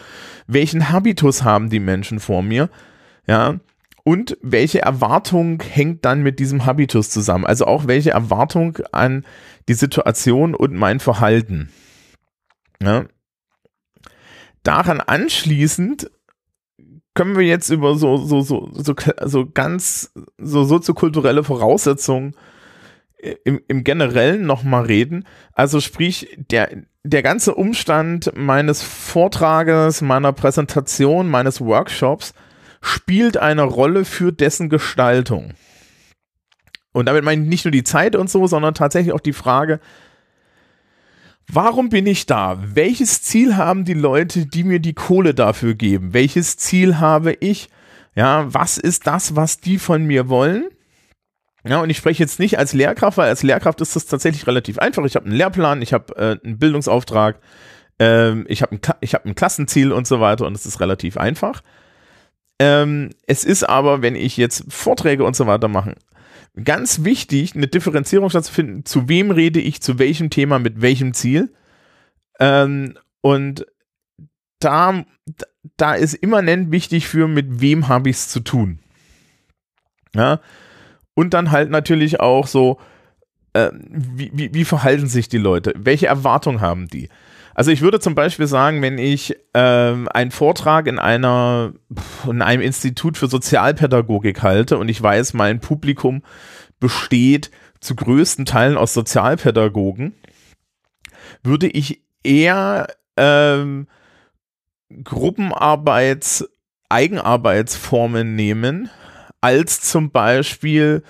welchen 0.47 0.89
Habitus 0.89 1.43
haben 1.43 1.69
die 1.69 1.79
Menschen 1.79 2.19
vor 2.19 2.43
mir, 2.43 2.69
ja, 3.27 3.59
und 4.03 4.37
welche 4.43 4.81
Erwartung 4.81 5.63
hängt 5.63 6.05
dann 6.05 6.21
mit 6.21 6.39
diesem 6.39 6.65
Habitus 6.65 7.09
zusammen, 7.09 7.45
also 7.45 7.65
auch 7.65 7.87
welche 7.87 8.11
Erwartung 8.11 8.77
an 8.91 9.25
die 9.67 9.73
Situation 9.73 10.53
und 10.53 10.73
mein 10.73 10.99
Verhalten. 10.99 11.69
Ja. 12.81 13.05
Daran 14.61 15.01
anschließend 15.01 16.11
können 17.15 17.35
wir 17.35 17.45
jetzt 17.45 17.69
über 17.69 17.95
so, 17.95 18.17
so, 18.17 18.41
so, 18.41 18.69
so, 18.73 18.97
so 19.23 19.49
ganz 19.49 20.11
so 20.37 20.65
soziokulturelle 20.65 21.43
Voraussetzungen 21.43 22.35
im, 23.43 23.61
im 23.67 23.83
Generellen 23.83 24.45
nochmal 24.45 24.85
reden. 24.85 25.25
Also 25.53 25.79
sprich, 25.79 26.37
der, 26.49 26.69
der 27.03 27.23
ganze 27.23 27.55
Umstand 27.55 28.31
meines 28.35 28.83
Vortrages, 28.83 30.01
meiner 30.01 30.33
Präsentation, 30.33 31.29
meines 31.29 31.61
Workshops 31.61 32.33
spielt 32.81 33.37
eine 33.37 33.63
Rolle 33.63 34.05
für 34.05 34.31
dessen 34.31 34.69
Gestaltung. 34.69 35.53
Und 36.91 37.07
damit 37.07 37.23
meine 37.23 37.43
ich 37.43 37.49
nicht 37.49 37.65
nur 37.65 37.71
die 37.71 37.83
Zeit 37.83 38.15
und 38.15 38.29
so, 38.29 38.47
sondern 38.47 38.73
tatsächlich 38.73 39.13
auch 39.13 39.19
die 39.19 39.33
Frage, 39.33 39.79
warum 41.47 41.89
bin 41.89 42.07
ich 42.07 42.25
da? 42.25 42.57
Welches 42.63 43.21
Ziel 43.21 43.57
haben 43.57 43.85
die 43.85 43.93
Leute, 43.93 44.45
die 44.45 44.63
mir 44.63 44.79
die 44.79 44.93
Kohle 44.93 45.33
dafür 45.33 45.73
geben? 45.73 46.13
Welches 46.13 46.57
Ziel 46.57 46.99
habe 46.99 47.33
ich? 47.33 47.69
Ja, 48.15 48.53
was 48.53 48.77
ist 48.77 49.07
das, 49.07 49.35
was 49.35 49.59
die 49.59 49.77
von 49.77 50.05
mir 50.05 50.29
wollen? 50.29 50.69
Ja, 51.67 51.81
und 51.81 51.89
ich 51.89 51.97
spreche 51.97 52.21
jetzt 52.21 52.39
nicht 52.39 52.59
als 52.59 52.73
Lehrkraft, 52.73 53.17
weil 53.17 53.29
als 53.29 53.41
Lehrkraft 53.41 53.81
ist 53.81 53.95
das 53.95 54.05
tatsächlich 54.05 54.45
relativ 54.45 54.77
einfach. 54.77 55.03
Ich 55.05 55.15
habe 55.15 55.25
einen 55.25 55.35
Lehrplan, 55.35 55.81
ich 55.81 55.93
habe 55.93 56.15
äh, 56.15 56.45
einen 56.45 56.59
Bildungsauftrag, 56.59 57.39
ähm, 57.97 58.45
ich 58.47 58.61
habe 58.61 58.75
ein, 58.75 58.81
hab 58.83 59.25
ein 59.25 59.35
Klassenziel 59.35 59.91
und 59.91 60.05
so 60.05 60.19
weiter 60.19 60.45
und 60.45 60.53
es 60.53 60.67
ist 60.67 60.79
relativ 60.79 61.17
einfach. 61.17 61.63
Ähm, 62.59 63.09
es 63.25 63.43
ist 63.43 63.63
aber, 63.63 64.03
wenn 64.03 64.15
ich 64.15 64.37
jetzt 64.37 64.71
Vorträge 64.71 65.25
und 65.25 65.35
so 65.35 65.47
weiter 65.47 65.67
mache, 65.67 65.95
ganz 66.63 67.03
wichtig, 67.03 67.55
eine 67.55 67.67
Differenzierung 67.67 68.29
stattzufinden, 68.29 68.85
zu 68.85 69.09
wem 69.09 69.31
rede 69.31 69.59
ich, 69.59 69.81
zu 69.81 69.97
welchem 69.97 70.29
Thema, 70.29 70.59
mit 70.59 70.81
welchem 70.81 71.13
Ziel. 71.13 71.51
Ähm, 72.39 72.97
und 73.21 73.65
da, 74.59 75.03
da 75.77 75.95
ist 75.95 76.13
immanent 76.13 76.71
wichtig 76.71 77.07
für, 77.07 77.27
mit 77.27 77.59
wem 77.59 77.87
habe 77.87 78.09
ich 78.09 78.17
es 78.17 78.29
zu 78.29 78.39
tun. 78.39 78.79
Ja, 80.13 80.39
und 81.15 81.33
dann 81.33 81.51
halt 81.51 81.71
natürlich 81.71 82.19
auch 82.19 82.45
so, 82.45 82.79
äh, 83.53 83.71
wie, 83.73 84.31
wie, 84.33 84.53
wie 84.53 84.65
verhalten 84.65 85.07
sich 85.07 85.27
die 85.29 85.37
Leute? 85.37 85.73
Welche 85.75 86.07
Erwartungen 86.07 86.61
haben 86.61 86.87
die? 86.87 87.09
Also 87.55 87.71
ich 87.71 87.81
würde 87.81 88.01
zum 88.01 88.15
Beispiel 88.15 88.47
sagen, 88.47 88.81
wenn 88.81 88.97
ich 88.97 89.33
äh, 89.53 89.59
einen 89.59 90.31
Vortrag 90.31 90.87
in 90.87 90.99
einer 90.99 91.71
in 92.27 92.41
einem 92.41 92.61
Institut 92.61 93.17
für 93.17 93.27
Sozialpädagogik 93.27 94.43
halte 94.43 94.77
und 94.77 94.89
ich 94.89 95.01
weiß, 95.01 95.33
mein 95.33 95.61
Publikum 95.61 96.21
besteht 96.81 97.51
zu 97.79 97.95
größten 97.95 98.45
Teilen 98.45 98.77
aus 98.77 98.93
Sozialpädagogen, 98.93 100.13
würde 101.43 101.67
ich 101.67 102.01
eher 102.23 102.87
ähm, 103.15 103.87
Gruppenarbeits, 105.03 106.49
Eigenarbeitsformen 106.89 108.35
nehmen, 108.35 108.89
als 109.41 109.81
zum 109.81 110.11
Beispiel, 110.11 111.03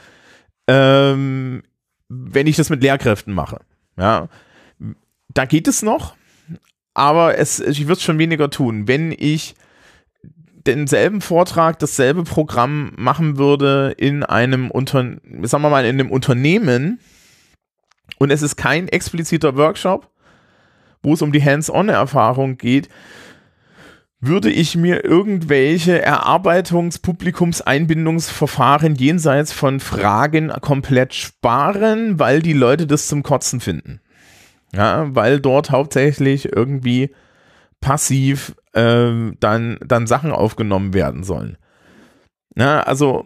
ähm, 0.68 1.64
wenn 2.10 2.48
ich 2.48 2.56
das 2.56 2.70
mit 2.70 2.84
Lehrkräften 2.84 3.34
mache. 3.34 3.60
Ja, 3.98 4.30
da 5.34 5.46
geht 5.46 5.68
es 5.68 5.82
noch, 5.82 6.16
aber 6.94 7.38
es, 7.38 7.60
ich 7.60 7.82
würde 7.82 7.94
es 7.94 8.04
schon 8.04 8.20
weniger 8.20 8.50
tun. 8.50 8.88
Wenn 8.88 9.12
ich 9.12 9.56
denselben 10.66 11.22
Vortrag, 11.22 11.80
dasselbe 11.80 12.24
Programm 12.24 12.92
machen 12.98 13.38
würde 13.38 13.94
in 13.98 14.24
einem 14.24 14.72
Unter, 14.72 15.18
sagen 15.44 15.64
wir 15.64 15.70
mal, 15.70 15.86
in 15.86 16.00
einem 16.00 16.12
Unternehmen 16.12 17.00
und 18.18 18.32
es 18.32 18.42
ist 18.42 18.56
kein 18.56 18.88
expliziter 18.88 19.56
Workshop, 19.56 20.10
wo 21.04 21.14
es 21.14 21.22
um 21.22 21.32
die 21.32 21.44
Hands-on-Erfahrung 21.44 22.58
geht, 22.58 22.90
würde 24.28 24.50
ich 24.50 24.76
mir 24.76 25.06
irgendwelche 25.06 26.02
Erarbeitungs-Publikumseinbindungsverfahren 26.02 28.96
jenseits 28.96 29.52
von 29.52 29.80
Fragen 29.80 30.52
komplett 30.62 31.14
sparen, 31.14 32.18
weil 32.20 32.42
die 32.42 32.54
Leute 32.54 32.88
das 32.88 33.08
zum 33.08 33.22
Kotzen 33.24 33.60
finden. 33.60 34.02
Ja, 34.74 35.14
weil 35.16 35.40
dort 35.40 35.72
hauptsächlich 35.72 36.54
irgendwie 36.54 37.14
passiv 37.80 38.56
äh, 38.74 39.32
dann, 39.40 39.78
dann 39.86 40.08
Sachen 40.08 40.32
aufgenommen 40.32 40.94
werden 40.94 41.24
sollen. 41.24 41.58
Ja, 42.56 42.82
also 42.82 43.26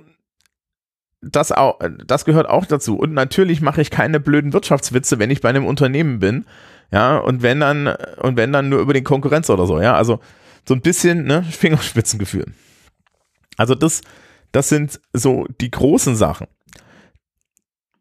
das, 1.21 1.51
auch, 1.51 1.79
das 2.05 2.25
gehört 2.25 2.47
auch 2.47 2.65
dazu. 2.65 2.97
Und 2.97 3.13
natürlich 3.13 3.61
mache 3.61 3.81
ich 3.81 3.91
keine 3.91 4.19
blöden 4.19 4.53
Wirtschaftswitze, 4.53 5.19
wenn 5.19 5.31
ich 5.31 5.41
bei 5.41 5.49
einem 5.49 5.65
Unternehmen 5.65 6.19
bin. 6.19 6.45
Ja, 6.91 7.17
und 7.17 7.43
wenn 7.43 7.59
dann, 7.59 7.87
und 8.17 8.37
wenn 8.37 8.53
dann 8.53 8.69
nur 8.69 8.79
über 8.79 8.93
den 8.93 9.03
Konkurrenz 9.03 9.49
oder 9.49 9.65
so, 9.65 9.81
ja. 9.81 9.95
Also 9.95 10.19
so 10.69 10.75
ein 10.75 10.81
bisschen 10.81 11.23
ne, 11.23 11.43
Fingerspitzengefühl. 11.49 12.45
Also 13.57 13.73
das, 13.73 14.01
das 14.51 14.69
sind 14.69 15.01
so 15.13 15.47
die 15.59 15.71
großen 15.71 16.15
Sachen. 16.15 16.45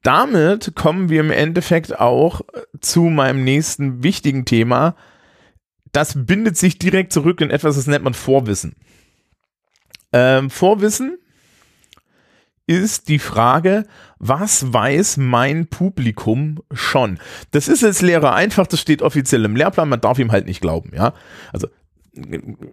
Damit 0.02 0.74
kommen 0.76 1.08
wir 1.08 1.20
im 1.20 1.30
Endeffekt 1.30 1.98
auch 1.98 2.42
zu 2.78 3.04
meinem 3.04 3.42
nächsten 3.42 4.02
wichtigen 4.02 4.44
Thema. 4.44 4.96
Das 5.92 6.26
bindet 6.26 6.58
sich 6.58 6.78
direkt 6.78 7.10
zurück 7.10 7.40
in 7.40 7.48
etwas, 7.48 7.76
das 7.76 7.86
nennt 7.86 8.04
man 8.04 8.12
Vorwissen. 8.12 8.76
Ähm, 10.12 10.50
Vorwissen 10.50 11.16
ist 12.66 13.08
die 13.08 13.18
Frage, 13.18 13.86
was 14.18 14.74
weiß 14.74 15.16
mein 15.16 15.68
Publikum 15.68 16.62
schon? 16.70 17.18
Das 17.50 17.66
ist 17.66 17.82
als 17.82 18.02
Lehrer 18.02 18.34
einfach, 18.34 18.66
das 18.66 18.82
steht 18.82 19.00
offiziell 19.00 19.46
im 19.46 19.56
Lehrplan, 19.56 19.88
man 19.88 20.02
darf 20.02 20.18
ihm 20.18 20.32
halt 20.32 20.44
nicht 20.44 20.60
glauben, 20.60 20.92
ja. 20.94 21.14
Also 21.50 21.68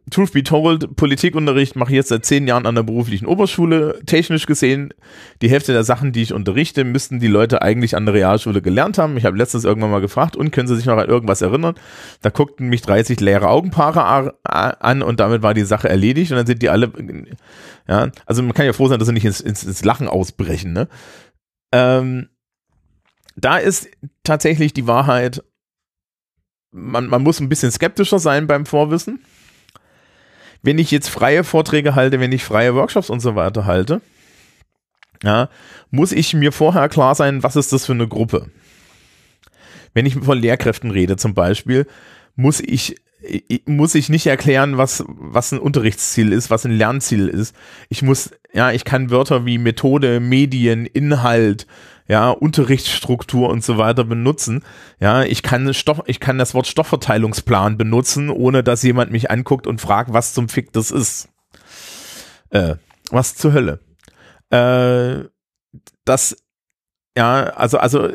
truth 0.09 0.33
be 0.33 0.43
told, 0.43 0.95
Politikunterricht 0.95 1.75
mache 1.75 1.91
ich 1.91 1.95
jetzt 1.95 2.09
seit 2.09 2.25
zehn 2.25 2.47
Jahren 2.47 2.65
an 2.65 2.75
der 2.75 2.83
beruflichen 2.83 3.25
Oberschule. 3.25 3.99
Technisch 4.05 4.45
gesehen, 4.45 4.93
die 5.41 5.49
Hälfte 5.49 5.73
der 5.73 5.83
Sachen, 5.83 6.11
die 6.11 6.21
ich 6.21 6.33
unterrichte, 6.33 6.83
müssten 6.83 7.19
die 7.19 7.27
Leute 7.27 7.61
eigentlich 7.61 7.95
an 7.95 8.05
der 8.05 8.15
Realschule 8.15 8.61
gelernt 8.61 8.97
haben. 8.97 9.17
Ich 9.17 9.25
habe 9.25 9.37
letztens 9.37 9.63
irgendwann 9.63 9.91
mal 9.91 10.01
gefragt, 10.01 10.35
und 10.35 10.51
können 10.51 10.67
Sie 10.67 10.75
sich 10.75 10.85
noch 10.85 10.97
an 10.97 11.07
irgendwas 11.07 11.41
erinnern? 11.41 11.75
Da 12.21 12.29
guckten 12.29 12.67
mich 12.67 12.81
30 12.81 13.19
leere 13.19 13.49
Augenpaare 13.49 14.35
an 14.43 15.01
und 15.01 15.19
damit 15.19 15.41
war 15.41 15.53
die 15.53 15.65
Sache 15.65 15.89
erledigt 15.89 16.31
und 16.31 16.37
dann 16.37 16.47
sind 16.47 16.61
die 16.61 16.69
alle, 16.69 16.91
ja, 17.87 18.09
also 18.25 18.43
man 18.43 18.53
kann 18.53 18.65
ja 18.65 18.73
froh 18.73 18.87
sein, 18.87 18.99
dass 18.99 19.07
sie 19.07 19.13
nicht 19.13 19.25
ins, 19.25 19.41
ins, 19.41 19.63
ins 19.63 19.83
Lachen 19.83 20.07
ausbrechen, 20.07 20.73
ne? 20.73 20.87
Ähm, 21.71 22.29
da 23.35 23.57
ist 23.57 23.89
tatsächlich 24.23 24.73
die 24.73 24.87
Wahrheit, 24.87 25.43
man, 26.71 27.07
man 27.07 27.23
muss 27.23 27.39
ein 27.39 27.49
bisschen 27.49 27.71
skeptischer 27.71 28.19
sein 28.19 28.47
beim 28.47 28.65
Vorwissen. 28.65 29.23
Wenn 30.65 30.79
ich 30.79 30.89
jetzt 30.89 31.09
freie 31.09 31.43
Vorträge 31.43 31.93
halte, 31.93 32.19
wenn 32.19 32.31
ich 32.31 32.43
freie 32.43 32.73
Workshops 32.73 33.11
und 33.11 33.19
so 33.19 33.35
weiter 33.35 33.65
halte, 33.65 34.01
ja, 35.23 35.47
muss 35.91 36.11
ich 36.11 36.33
mir 36.33 36.51
vorher 36.51 36.89
klar 36.89 37.13
sein, 37.13 37.43
was 37.43 37.55
ist 37.55 37.71
das 37.71 37.85
für 37.85 37.93
eine 37.93 38.07
Gruppe. 38.07 38.47
Wenn 39.93 40.07
ich 40.07 40.15
von 40.15 40.39
Lehrkräften 40.39 40.89
rede 40.89 41.17
zum 41.17 41.35
Beispiel, 41.35 41.85
muss 42.35 42.61
ich, 42.61 42.95
muss 43.67 43.93
ich 43.93 44.09
nicht 44.09 44.25
erklären, 44.25 44.75
was, 44.75 45.03
was 45.07 45.51
ein 45.51 45.59
Unterrichtsziel 45.59 46.33
ist, 46.33 46.49
was 46.49 46.65
ein 46.65 46.71
Lernziel 46.71 47.27
ist. 47.27 47.55
Ich 47.89 48.01
muss, 48.01 48.31
ja, 48.51 48.71
ich 48.71 48.85
kann 48.85 49.11
Wörter 49.11 49.45
wie 49.45 49.59
Methode, 49.59 50.19
Medien, 50.19 50.87
Inhalt, 50.87 51.67
ja, 52.07 52.29
Unterrichtsstruktur 52.29 53.49
und 53.49 53.63
so 53.63 53.77
weiter 53.77 54.03
benutzen. 54.03 54.63
Ja, 54.99 55.23
ich 55.23 55.41
kann 55.43 55.73
Stoff, 55.73 56.03
ich 56.05 56.19
kann 56.19 56.37
das 56.37 56.53
Wort 56.53 56.67
Stoffverteilungsplan 56.67 57.77
benutzen, 57.77 58.29
ohne 58.29 58.63
dass 58.63 58.83
jemand 58.83 59.11
mich 59.11 59.31
anguckt 59.31 59.67
und 59.67 59.81
fragt, 59.81 60.13
was 60.13 60.33
zum 60.33 60.49
Fick 60.49 60.71
das 60.73 60.91
ist. 60.91 61.29
Äh, 62.51 62.75
was 63.09 63.35
zur 63.35 63.53
Hölle. 63.53 63.79
Äh, 64.49 65.27
das, 66.05 66.37
ja, 67.17 67.45
also, 67.55 67.77
also, 67.79 68.09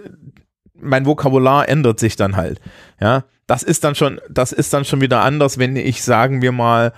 mein 0.75 1.05
Vokabular 1.05 1.69
ändert 1.69 1.99
sich 1.99 2.17
dann 2.17 2.37
halt. 2.37 2.61
Ja, 3.01 3.25
das 3.47 3.63
ist 3.63 3.85
dann 3.85 3.95
schon, 3.95 4.21
das 4.31 4.53
ist 4.53 4.73
dann 4.73 4.85
schon 4.85 5.01
wieder 5.01 5.23
anders, 5.23 5.59
wenn 5.59 5.77
ich, 5.77 6.03
sagen 6.03 6.41
wir 6.41 6.53
mal, 6.53 6.93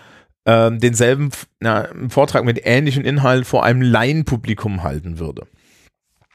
äh, 0.45 0.71
denselben 0.71 1.31
na, 1.61 1.89
Vortrag 2.09 2.45
mit 2.45 2.61
ähnlichen 2.65 3.05
Inhalten 3.05 3.45
vor 3.45 3.65
einem 3.65 3.83
Laienpublikum 3.83 4.83
halten 4.83 5.19
würde. 5.19 5.47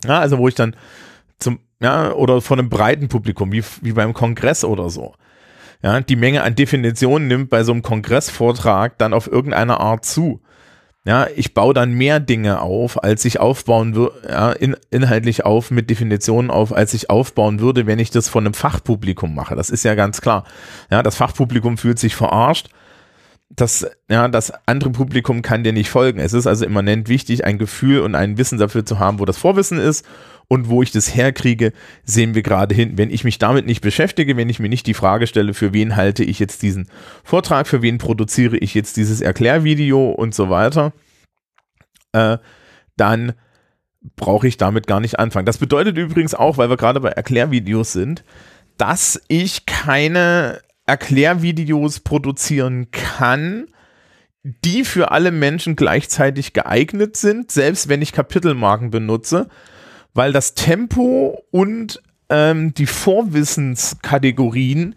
Ja, 0.05 0.19
also 0.19 0.37
wo 0.37 0.47
ich 0.47 0.55
dann 0.55 0.75
zum, 1.39 1.59
ja, 1.79 2.11
oder 2.13 2.41
von 2.41 2.59
einem 2.59 2.69
breiten 2.69 3.07
Publikum, 3.07 3.51
wie, 3.51 3.63
wie 3.81 3.93
beim 3.93 4.13
Kongress 4.13 4.63
oder 4.63 4.89
so. 4.89 5.13
Ja, 5.83 6.01
die 6.01 6.15
Menge 6.15 6.43
an 6.43 6.55
Definitionen 6.55 7.27
nimmt 7.27 7.49
bei 7.49 7.63
so 7.63 7.71
einem 7.71 7.83
Kongressvortrag 7.83 8.97
dann 8.97 9.13
auf 9.13 9.27
irgendeine 9.27 9.79
Art 9.79 10.05
zu. 10.05 10.41
Ja, 11.05 11.27
ich 11.35 11.53
baue 11.53 11.73
dann 11.73 11.93
mehr 11.93 12.19
Dinge 12.19 12.59
auf, 12.59 13.01
als 13.01 13.23
ich 13.23 13.39
aufbauen 13.39 13.95
würde, 13.95 14.27
ja, 14.27 14.51
in, 14.51 14.75
inhaltlich 14.89 15.45
auf, 15.45 15.71
mit 15.71 15.89
Definitionen 15.89 16.51
auf, 16.51 16.73
als 16.73 16.93
ich 16.93 17.09
aufbauen 17.09 17.61
würde, 17.61 17.85
wenn 17.85 17.99
ich 17.99 18.09
das 18.11 18.27
von 18.27 18.45
einem 18.45 18.53
Fachpublikum 18.53 19.33
mache. 19.33 19.55
Das 19.55 19.69
ist 19.69 19.83
ja 19.83 19.95
ganz 19.95 20.19
klar. 20.19 20.43
Ja, 20.91 21.03
das 21.03 21.15
Fachpublikum 21.15 21.77
fühlt 21.77 21.97
sich 21.97 22.15
verarscht 22.15 22.69
das, 23.57 23.87
ja, 24.07 24.27
das 24.27 24.53
andere 24.67 24.91
Publikum 24.91 25.41
kann 25.41 25.63
dir 25.63 25.73
nicht 25.73 25.89
folgen. 25.89 26.19
Es 26.19 26.33
ist 26.33 26.45
also 26.45 26.63
immanent 26.63 27.09
wichtig, 27.09 27.43
ein 27.43 27.57
Gefühl 27.57 28.01
und 28.01 28.13
ein 28.13 28.37
Wissen 28.37 28.59
dafür 28.59 28.85
zu 28.85 28.99
haben, 28.99 29.17
wo 29.17 29.25
das 29.25 29.39
Vorwissen 29.39 29.79
ist 29.79 30.05
und 30.47 30.69
wo 30.69 30.83
ich 30.83 30.91
das 30.91 31.15
herkriege, 31.15 31.73
sehen 32.03 32.35
wir 32.35 32.43
gerade 32.43 32.75
hin. 32.75 32.99
Wenn 32.99 33.09
ich 33.09 33.23
mich 33.23 33.39
damit 33.39 33.65
nicht 33.65 33.81
beschäftige, 33.81 34.37
wenn 34.37 34.47
ich 34.47 34.59
mir 34.59 34.69
nicht 34.69 34.85
die 34.85 34.93
Frage 34.93 35.25
stelle, 35.25 35.55
für 35.55 35.73
wen 35.73 35.95
halte 35.95 36.23
ich 36.23 36.37
jetzt 36.37 36.61
diesen 36.61 36.87
Vortrag, 37.23 37.67
für 37.67 37.81
wen 37.81 37.97
produziere 37.97 38.57
ich 38.57 38.75
jetzt 38.75 38.95
dieses 38.95 39.21
Erklärvideo 39.21 40.11
und 40.11 40.35
so 40.35 40.51
weiter, 40.51 40.93
äh, 42.11 42.37
dann 42.95 43.33
brauche 44.15 44.47
ich 44.47 44.57
damit 44.57 44.85
gar 44.85 44.99
nicht 44.99 45.17
anfangen. 45.17 45.47
Das 45.47 45.57
bedeutet 45.57 45.97
übrigens 45.97 46.35
auch, 46.35 46.59
weil 46.59 46.69
wir 46.69 46.77
gerade 46.77 46.99
bei 46.99 47.09
Erklärvideos 47.09 47.91
sind, 47.91 48.23
dass 48.77 49.19
ich 49.27 49.65
keine 49.65 50.61
Erklärvideos 50.87 51.99
produzieren 51.99 52.89
kann, 52.91 53.67
die 54.43 54.85
für 54.85 55.11
alle 55.11 55.31
Menschen 55.31 55.75
gleichzeitig 55.75 56.53
geeignet 56.53 57.17
sind, 57.17 57.51
selbst 57.51 57.89
wenn 57.89 58.01
ich 58.01 58.13
Kapitelmarken 58.13 58.89
benutze, 58.89 59.49
weil 60.13 60.31
das 60.31 60.53
Tempo 60.53 61.43
und 61.51 62.01
ähm, 62.29 62.73
die 62.73 62.85
Vorwissenskategorien, 62.85 64.95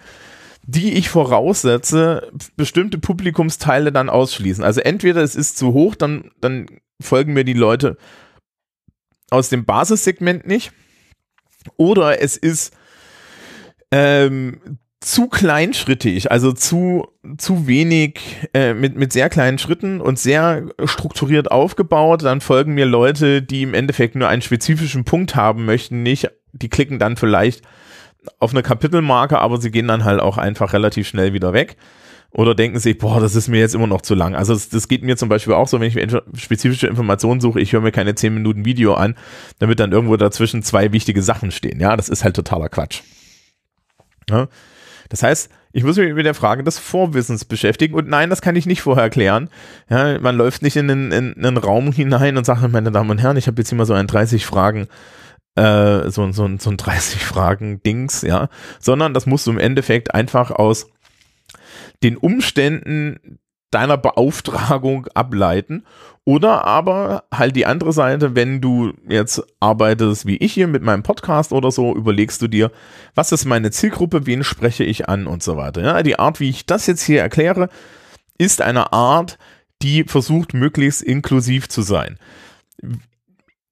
die 0.62 0.92
ich 0.92 1.08
voraussetze, 1.08 2.30
bestimmte 2.56 2.98
Publikumsteile 2.98 3.90
dann 3.90 4.08
ausschließen. 4.08 4.62
Also 4.62 4.80
entweder 4.80 5.22
es 5.22 5.34
ist 5.34 5.58
zu 5.58 5.72
hoch, 5.72 5.96
dann, 5.96 6.30
dann 6.40 6.66
folgen 7.00 7.32
mir 7.32 7.44
die 7.44 7.54
Leute 7.54 7.96
aus 9.30 9.48
dem 9.48 9.64
Basissegment 9.64 10.46
nicht, 10.46 10.70
oder 11.76 12.22
es 12.22 12.36
ist 12.36 12.72
ähm, 13.90 14.78
zu 15.00 15.28
kleinschrittig, 15.28 16.30
also 16.30 16.52
zu, 16.52 17.08
zu 17.38 17.66
wenig, 17.66 18.20
äh, 18.52 18.74
mit, 18.74 18.96
mit 18.96 19.12
sehr 19.12 19.30
kleinen 19.30 19.58
Schritten 19.58 20.00
und 20.00 20.18
sehr 20.18 20.66
strukturiert 20.84 21.50
aufgebaut. 21.50 22.22
Dann 22.22 22.42
folgen 22.42 22.74
mir 22.74 22.84
Leute, 22.84 23.40
die 23.40 23.62
im 23.62 23.72
Endeffekt 23.72 24.14
nur 24.14 24.28
einen 24.28 24.42
spezifischen 24.42 25.04
Punkt 25.04 25.34
haben 25.34 25.64
möchten, 25.64 26.02
nicht, 26.02 26.30
die 26.52 26.68
klicken 26.68 26.98
dann 26.98 27.16
vielleicht 27.16 27.62
auf 28.38 28.50
eine 28.50 28.62
Kapitelmarke, 28.62 29.38
aber 29.38 29.58
sie 29.58 29.70
gehen 29.70 29.88
dann 29.88 30.04
halt 30.04 30.20
auch 30.20 30.36
einfach 30.36 30.74
relativ 30.74 31.08
schnell 31.08 31.32
wieder 31.32 31.54
weg. 31.54 31.76
Oder 32.32 32.54
denken 32.54 32.78
sich, 32.78 32.96
boah, 32.96 33.20
das 33.20 33.34
ist 33.34 33.48
mir 33.48 33.58
jetzt 33.58 33.74
immer 33.74 33.88
noch 33.88 34.02
zu 34.02 34.14
lang. 34.14 34.36
Also 34.36 34.52
das, 34.52 34.68
das 34.68 34.86
geht 34.86 35.02
mir 35.02 35.16
zum 35.16 35.28
Beispiel 35.28 35.54
auch 35.54 35.66
so, 35.66 35.80
wenn 35.80 35.88
ich 35.88 36.16
spezifische 36.34 36.86
Informationen 36.86 37.40
suche, 37.40 37.58
ich 37.58 37.72
höre 37.72 37.80
mir 37.80 37.90
keine 37.90 38.14
10 38.14 38.32
Minuten 38.32 38.64
Video 38.64 38.94
an, 38.94 39.16
damit 39.58 39.80
dann 39.80 39.90
irgendwo 39.90 40.16
dazwischen 40.16 40.62
zwei 40.62 40.92
wichtige 40.92 41.22
Sachen 41.22 41.50
stehen. 41.50 41.80
Ja, 41.80 41.96
das 41.96 42.08
ist 42.08 42.22
halt 42.22 42.36
totaler 42.36 42.68
Quatsch. 42.68 43.00
Ja? 44.28 44.48
Das 45.10 45.22
heißt, 45.22 45.50
ich 45.72 45.84
muss 45.84 45.96
mich 45.96 46.14
mit 46.14 46.24
der 46.24 46.34
Frage 46.34 46.64
des 46.64 46.78
Vorwissens 46.78 47.44
beschäftigen 47.44 47.94
und 47.94 48.08
nein, 48.08 48.30
das 48.30 48.40
kann 48.40 48.56
ich 48.56 48.64
nicht 48.64 48.80
vorher 48.80 49.04
erklären. 49.04 49.50
Ja, 49.90 50.18
man 50.20 50.36
läuft 50.36 50.62
nicht 50.62 50.76
in 50.76 50.90
einen, 50.90 51.12
in 51.12 51.44
einen 51.44 51.56
Raum 51.58 51.92
hinein 51.92 52.38
und 52.38 52.46
sagt, 52.46 52.66
meine 52.70 52.92
Damen 52.92 53.10
und 53.10 53.18
Herren, 53.18 53.36
ich 53.36 53.46
habe 53.46 53.60
jetzt 53.60 53.68
hier 53.68 53.76
mal 53.76 53.84
so 53.84 53.92
ein 53.92 54.06
30 54.06 54.46
Fragen, 54.46 54.86
äh, 55.56 56.08
so, 56.10 56.30
so, 56.32 56.48
so 56.58 56.70
ein 56.70 56.76
30 56.76 57.24
Fragen 57.24 57.82
Dings, 57.82 58.22
ja, 58.22 58.48
sondern 58.78 59.12
das 59.12 59.26
musst 59.26 59.46
du 59.46 59.50
im 59.50 59.58
Endeffekt 59.58 60.14
einfach 60.14 60.52
aus 60.52 60.86
den 62.02 62.16
Umständen 62.16 63.40
deiner 63.70 63.96
Beauftragung 63.96 65.06
ableiten. 65.14 65.84
Oder 66.24 66.64
aber 66.64 67.24
halt 67.32 67.56
die 67.56 67.66
andere 67.66 67.92
Seite, 67.92 68.34
wenn 68.34 68.60
du 68.60 68.92
jetzt 69.08 69.42
arbeitest 69.58 70.26
wie 70.26 70.36
ich 70.36 70.52
hier 70.52 70.68
mit 70.68 70.82
meinem 70.82 71.02
Podcast 71.02 71.52
oder 71.52 71.70
so, 71.70 71.96
überlegst 71.96 72.42
du 72.42 72.46
dir, 72.46 72.70
was 73.14 73.32
ist 73.32 73.46
meine 73.46 73.70
Zielgruppe, 73.70 74.26
wen 74.26 74.44
spreche 74.44 74.84
ich 74.84 75.08
an 75.08 75.26
und 75.26 75.42
so 75.42 75.56
weiter. 75.56 75.82
Ja, 75.82 76.02
die 76.02 76.18
Art, 76.18 76.38
wie 76.38 76.50
ich 76.50 76.66
das 76.66 76.86
jetzt 76.86 77.02
hier 77.02 77.20
erkläre, 77.20 77.68
ist 78.36 78.60
eine 78.60 78.92
Art, 78.92 79.38
die 79.82 80.04
versucht, 80.04 80.52
möglichst 80.52 81.02
inklusiv 81.02 81.68
zu 81.68 81.82
sein. 81.82 82.18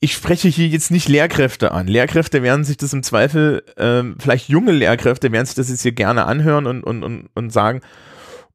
Ich 0.01 0.15
spreche 0.15 0.49
hier 0.49 0.69
jetzt 0.69 0.91
nicht 0.91 1.09
Lehrkräfte 1.09 1.73
an. 1.73 1.87
Lehrkräfte 1.87 2.43
werden 2.43 2.65
sich 2.65 2.77
das 2.77 2.93
im 2.93 3.03
Zweifel, 3.03 3.63
äh, 3.77 4.05
vielleicht 4.19 4.49
junge 4.49 4.73
Lehrkräfte 4.73 5.33
werden 5.33 5.45
sich 5.45 5.57
das 5.57 5.69
jetzt 5.69 5.83
hier 5.83 5.93
gerne 5.93 6.25
anhören 6.25 6.67
und, 6.67 6.83
und, 6.83 7.03
und, 7.03 7.29
und 7.35 7.53
sagen, 7.53 7.83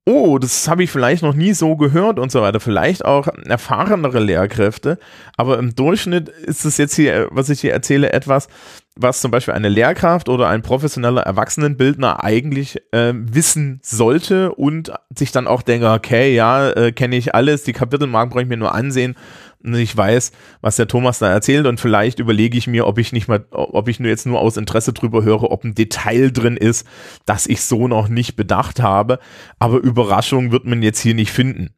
oh, 0.05 0.37
das 0.37 0.67
habe 0.67 0.83
ich 0.83 0.91
vielleicht 0.91 1.23
noch 1.23 1.33
nie 1.33 1.53
so 1.53 1.77
gehört 1.77 2.19
und 2.19 2.31
so 2.31 2.41
weiter. 2.41 2.59
Vielleicht 2.59 3.05
auch 3.05 3.27
erfahrenere 3.45 4.19
Lehrkräfte, 4.19 4.99
aber 5.37 5.57
im 5.57 5.75
Durchschnitt 5.75 6.29
ist 6.29 6.65
es 6.65 6.77
jetzt 6.77 6.95
hier, 6.95 7.29
was 7.31 7.49
ich 7.49 7.61
hier 7.61 7.71
erzähle, 7.71 8.11
etwas, 8.11 8.47
was 8.95 9.21
zum 9.21 9.31
Beispiel 9.31 9.53
eine 9.53 9.69
Lehrkraft 9.69 10.29
oder 10.29 10.49
ein 10.49 10.61
professioneller 10.61 11.21
Erwachsenenbildner 11.21 12.23
eigentlich 12.23 12.81
äh, 12.91 13.13
wissen 13.15 13.79
sollte 13.81 14.53
und 14.53 14.91
sich 15.15 15.31
dann 15.31 15.47
auch 15.47 15.61
denke, 15.61 15.89
okay, 15.91 16.35
ja, 16.35 16.69
äh, 16.69 16.91
kenne 16.91 17.15
ich 17.15 17.33
alles, 17.33 17.63
die 17.63 17.73
Kapitelmarken 17.73 18.29
brauche 18.29 18.43
ich 18.43 18.49
mir 18.49 18.57
nur 18.57 18.75
ansehen 18.75 19.15
ich 19.63 19.95
weiß, 19.95 20.32
was 20.62 20.76
der 20.76 20.88
Thomas 20.88 21.19
da 21.19 21.32
erzählt 21.32 21.65
und 21.67 21.80
vielleicht 21.80 22.19
überlege 22.19 22.58
ich 22.58 22.67
mir, 22.67 22.86
ob 22.86 22.97
ich 22.97 23.13
nicht 23.13 23.28
mal, 23.28 23.45
ob 23.52 23.88
ich 23.88 23.99
nur 23.99 24.10
jetzt 24.10 24.26
nur 24.26 24.39
aus 24.39 24.58
Interesse 24.58 24.91
drüber 24.91 25.23
höre, 25.23 25.52
ob 25.52 25.63
ein 25.63 25.73
Detail 25.76 26.32
drin 26.32 26.58
ist, 26.58 26.86
das 27.26 27.47
ich 27.47 27.62
so 27.62 27.88
noch 27.88 28.10
nicht 28.10 28.36
bedacht 28.36 28.82
habe. 28.82 29.19
Aber 29.60 29.78
Überraschung 29.78 30.52
wird 30.52 30.65
man 30.65 30.84
jetzt 30.84 30.99
hier 30.99 31.15
nicht 31.15 31.32
finden. 31.32 31.69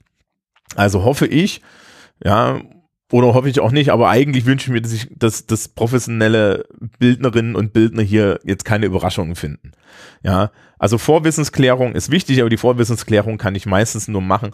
Also 0.76 1.04
hoffe 1.04 1.28
ich, 1.28 1.62
ja, 2.24 2.60
oder 3.12 3.34
hoffe 3.36 3.50
ich 3.50 3.60
auch 3.60 3.72
nicht, 3.72 3.92
aber 3.92 4.10
eigentlich 4.10 4.46
wünsche 4.46 4.68
ich 4.68 4.74
mir, 4.74 4.82
dass, 4.82 4.94
ich, 4.94 5.08
dass, 5.16 5.46
dass 5.46 5.68
professionelle 5.68 6.66
Bildnerinnen 6.98 7.56
und 7.56 7.72
Bildner 7.72 8.02
hier 8.02 8.40
jetzt 8.44 8.66
keine 8.66 8.88
Überraschungen 8.88 9.36
finden. 9.36 9.74
Ja, 10.24 10.52
also 10.86 11.00
Vorwissensklärung 11.00 11.96
ist 11.96 12.12
wichtig, 12.12 12.40
aber 12.42 12.52
die 12.52 12.58
Vorwissensklärung 12.58 13.40
kann 13.40 13.56
ich 13.56 13.66
meistens 13.66 14.08
nur 14.08 14.22
machen, 14.22 14.52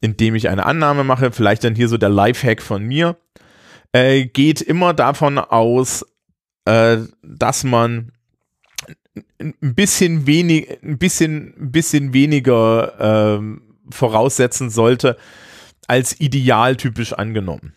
indem 0.00 0.36
ich 0.36 0.48
eine 0.48 0.66
Annahme 0.66 1.02
mache. 1.02 1.32
Vielleicht 1.32 1.64
dann 1.64 1.74
hier 1.74 1.88
so 1.88 1.96
der 1.96 2.10
Lifehack 2.10 2.62
von 2.62 2.84
mir. 2.84 3.16
Äh, 3.90 4.26
geht 4.26 4.60
immer 4.60 4.94
davon 4.94 5.36
aus, 5.36 6.06
äh, 6.64 6.98
dass 7.24 7.64
man 7.64 8.12
ein 9.40 9.74
bisschen 9.74 10.28
wenig, 10.28 10.78
ein 10.84 10.96
bisschen, 10.98 11.54
ein 11.58 11.72
bisschen 11.72 12.14
weniger 12.14 12.92
ähm, 13.00 13.74
voraussetzen 13.90 14.70
sollte, 14.70 15.16
als 15.88 16.20
idealtypisch 16.20 17.14
angenommen. 17.14 17.74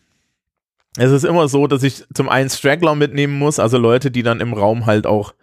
Es 0.97 1.09
ist 1.09 1.25
immer 1.25 1.47
so, 1.47 1.65
dass 1.65 1.81
ich 1.81 2.05
zum 2.13 2.29
einen 2.29 2.51
Straggler 2.51 2.93
mitnehmen 2.93 3.39
muss, 3.39 3.57
also 3.57 3.79
Leute, 3.79 4.11
die 4.11 4.21
dann 4.21 4.39
im 4.39 4.53
Raum 4.53 4.85
halt 4.85 5.07
auch 5.07 5.33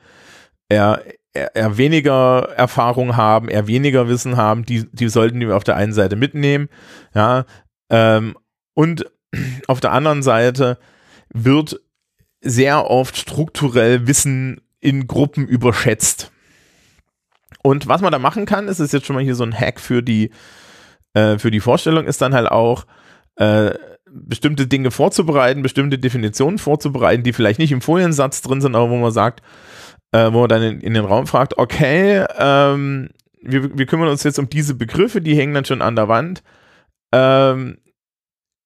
eher, 0.68 1.02
eher, 1.34 1.76
weniger 1.76 2.48
Erfahrung 2.56 3.16
haben, 3.16 3.48
eher 3.48 3.66
weniger 3.66 4.08
Wissen 4.08 4.36
haben, 4.36 4.64
die, 4.64 4.86
die 4.92 5.08
sollten 5.08 5.40
wir 5.40 5.56
auf 5.56 5.64
der 5.64 5.76
einen 5.76 5.92
Seite 5.92 6.16
mitnehmen, 6.16 6.68
ja, 7.14 7.44
ähm, 7.90 8.36
und 8.74 9.10
auf 9.66 9.80
der 9.80 9.92
anderen 9.92 10.22
Seite 10.22 10.78
wird 11.32 11.80
sehr 12.40 12.90
oft 12.90 13.16
strukturell 13.16 14.06
Wissen 14.06 14.60
in 14.80 15.06
Gruppen 15.06 15.46
überschätzt. 15.46 16.30
Und 17.62 17.88
was 17.88 18.02
man 18.02 18.12
da 18.12 18.18
machen 18.18 18.44
kann, 18.44 18.68
ist, 18.68 18.80
ist 18.80 18.92
jetzt 18.92 19.06
schon 19.06 19.16
mal 19.16 19.24
hier 19.24 19.34
so 19.34 19.44
ein 19.44 19.58
Hack 19.58 19.80
für 19.80 20.02
die, 20.02 20.30
äh, 21.14 21.38
für 21.38 21.50
die 21.50 21.60
Vorstellung, 21.60 22.06
ist 22.06 22.20
dann 22.20 22.34
halt 22.34 22.48
auch, 22.50 22.84
äh, 23.36 23.72
bestimmte 24.14 24.66
Dinge 24.66 24.90
vorzubereiten, 24.90 25.62
bestimmte 25.62 25.98
Definitionen 25.98 26.58
vorzubereiten, 26.58 27.24
die 27.24 27.32
vielleicht 27.32 27.58
nicht 27.58 27.72
im 27.72 27.80
Foliensatz 27.80 28.42
drin 28.42 28.60
sind, 28.60 28.76
aber 28.76 28.90
wo 28.90 28.96
man 28.96 29.10
sagt, 29.10 29.42
äh, 30.14 30.32
wo 30.32 30.40
man 30.40 30.48
dann 30.48 30.62
in, 30.62 30.80
in, 30.80 30.94
den 30.94 31.04
Raum 31.04 31.26
fragt, 31.26 31.58
okay, 31.58 32.24
ähm, 32.38 33.10
wir, 33.42 33.76
wir 33.76 33.86
kümmern 33.86 34.08
uns 34.08 34.22
jetzt 34.22 34.38
um 34.38 34.48
diese 34.48 34.74
Begriffe, 34.74 35.20
die 35.20 35.36
hängen 35.36 35.54
dann 35.54 35.64
schon 35.64 35.82
an 35.82 35.96
der 35.96 36.06
Wand. 36.06 36.44
Ähm, 37.12 37.78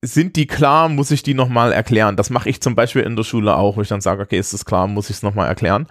sind 0.04 0.37
die 0.37 0.46
klar, 0.46 0.90
muss 0.90 1.11
ich 1.11 1.22
die 1.22 1.32
nochmal 1.32 1.72
erklären. 1.72 2.16
Das 2.16 2.28
mache 2.28 2.50
ich 2.50 2.61
zum 2.61 2.74
Beispiel 2.74 3.02
in 3.02 3.16
der 3.16 3.24
Schule 3.24 3.56
auch, 3.56 3.78
wo 3.78 3.80
ich 3.80 3.88
dann 3.88 4.02
sage, 4.02 4.22
okay, 4.22 4.38
ist 4.38 4.52
das 4.52 4.66
klar, 4.66 4.87
muss 4.87 5.08
ich 5.08 5.16
es 5.16 5.22
nochmal 5.22 5.48
erklären. 5.48 5.88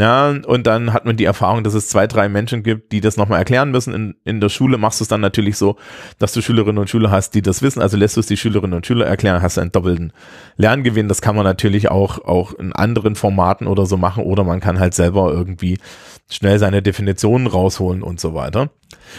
Ja, 0.00 0.30
und 0.30 0.66
dann 0.66 0.94
hat 0.94 1.04
man 1.04 1.18
die 1.18 1.26
Erfahrung, 1.26 1.62
dass 1.62 1.74
es 1.74 1.90
zwei, 1.90 2.06
drei 2.06 2.30
Menschen 2.30 2.62
gibt, 2.62 2.90
die 2.90 3.02
das 3.02 3.18
nochmal 3.18 3.38
erklären 3.38 3.70
müssen. 3.70 3.92
In, 3.92 4.14
in 4.24 4.40
der 4.40 4.48
Schule 4.48 4.78
machst 4.78 4.98
du 4.98 5.04
es 5.04 5.08
dann 5.08 5.20
natürlich 5.20 5.58
so, 5.58 5.76
dass 6.18 6.32
du 6.32 6.40
Schülerinnen 6.40 6.78
und 6.78 6.88
Schüler 6.88 7.10
hast, 7.10 7.34
die 7.34 7.42
das 7.42 7.60
wissen. 7.60 7.82
Also 7.82 7.98
lässt 7.98 8.16
du 8.16 8.20
es 8.20 8.26
die 8.26 8.38
Schülerinnen 8.38 8.72
und 8.72 8.86
Schüler 8.86 9.04
erklären, 9.04 9.42
hast 9.42 9.58
einen 9.58 9.72
doppelten 9.72 10.14
Lerngewinn. 10.56 11.08
Das 11.08 11.20
kann 11.20 11.36
man 11.36 11.44
natürlich 11.44 11.90
auch, 11.90 12.24
auch 12.24 12.54
in 12.54 12.72
anderen 12.72 13.14
Formaten 13.14 13.66
oder 13.66 13.84
so 13.84 13.98
machen. 13.98 14.24
Oder 14.24 14.42
man 14.42 14.60
kann 14.60 14.80
halt 14.80 14.94
selber 14.94 15.30
irgendwie 15.34 15.76
schnell 16.30 16.58
seine 16.58 16.80
Definitionen 16.80 17.46
rausholen 17.46 18.02
und 18.02 18.20
so 18.20 18.32
weiter. 18.32 18.70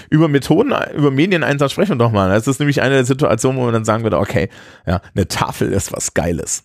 Über 0.09 0.29
Methoden, 0.29 0.73
über 0.95 1.11
Medieneinsatz 1.11 1.73
sprechen 1.73 1.91
wir 1.91 2.05
doch 2.05 2.11
mal. 2.11 2.29
Das 2.29 2.47
ist 2.47 2.57
nämlich 2.57 2.81
eine 2.81 3.05
Situation, 3.05 3.55
wo 3.55 3.65
man 3.65 3.73
dann 3.73 3.85
sagen 3.85 4.01
würde, 4.01 4.17
okay, 4.17 4.49
ja, 4.87 4.99
eine 5.13 5.27
Tafel 5.27 5.71
ist 5.71 5.93
was 5.93 6.15
Geiles. 6.15 6.63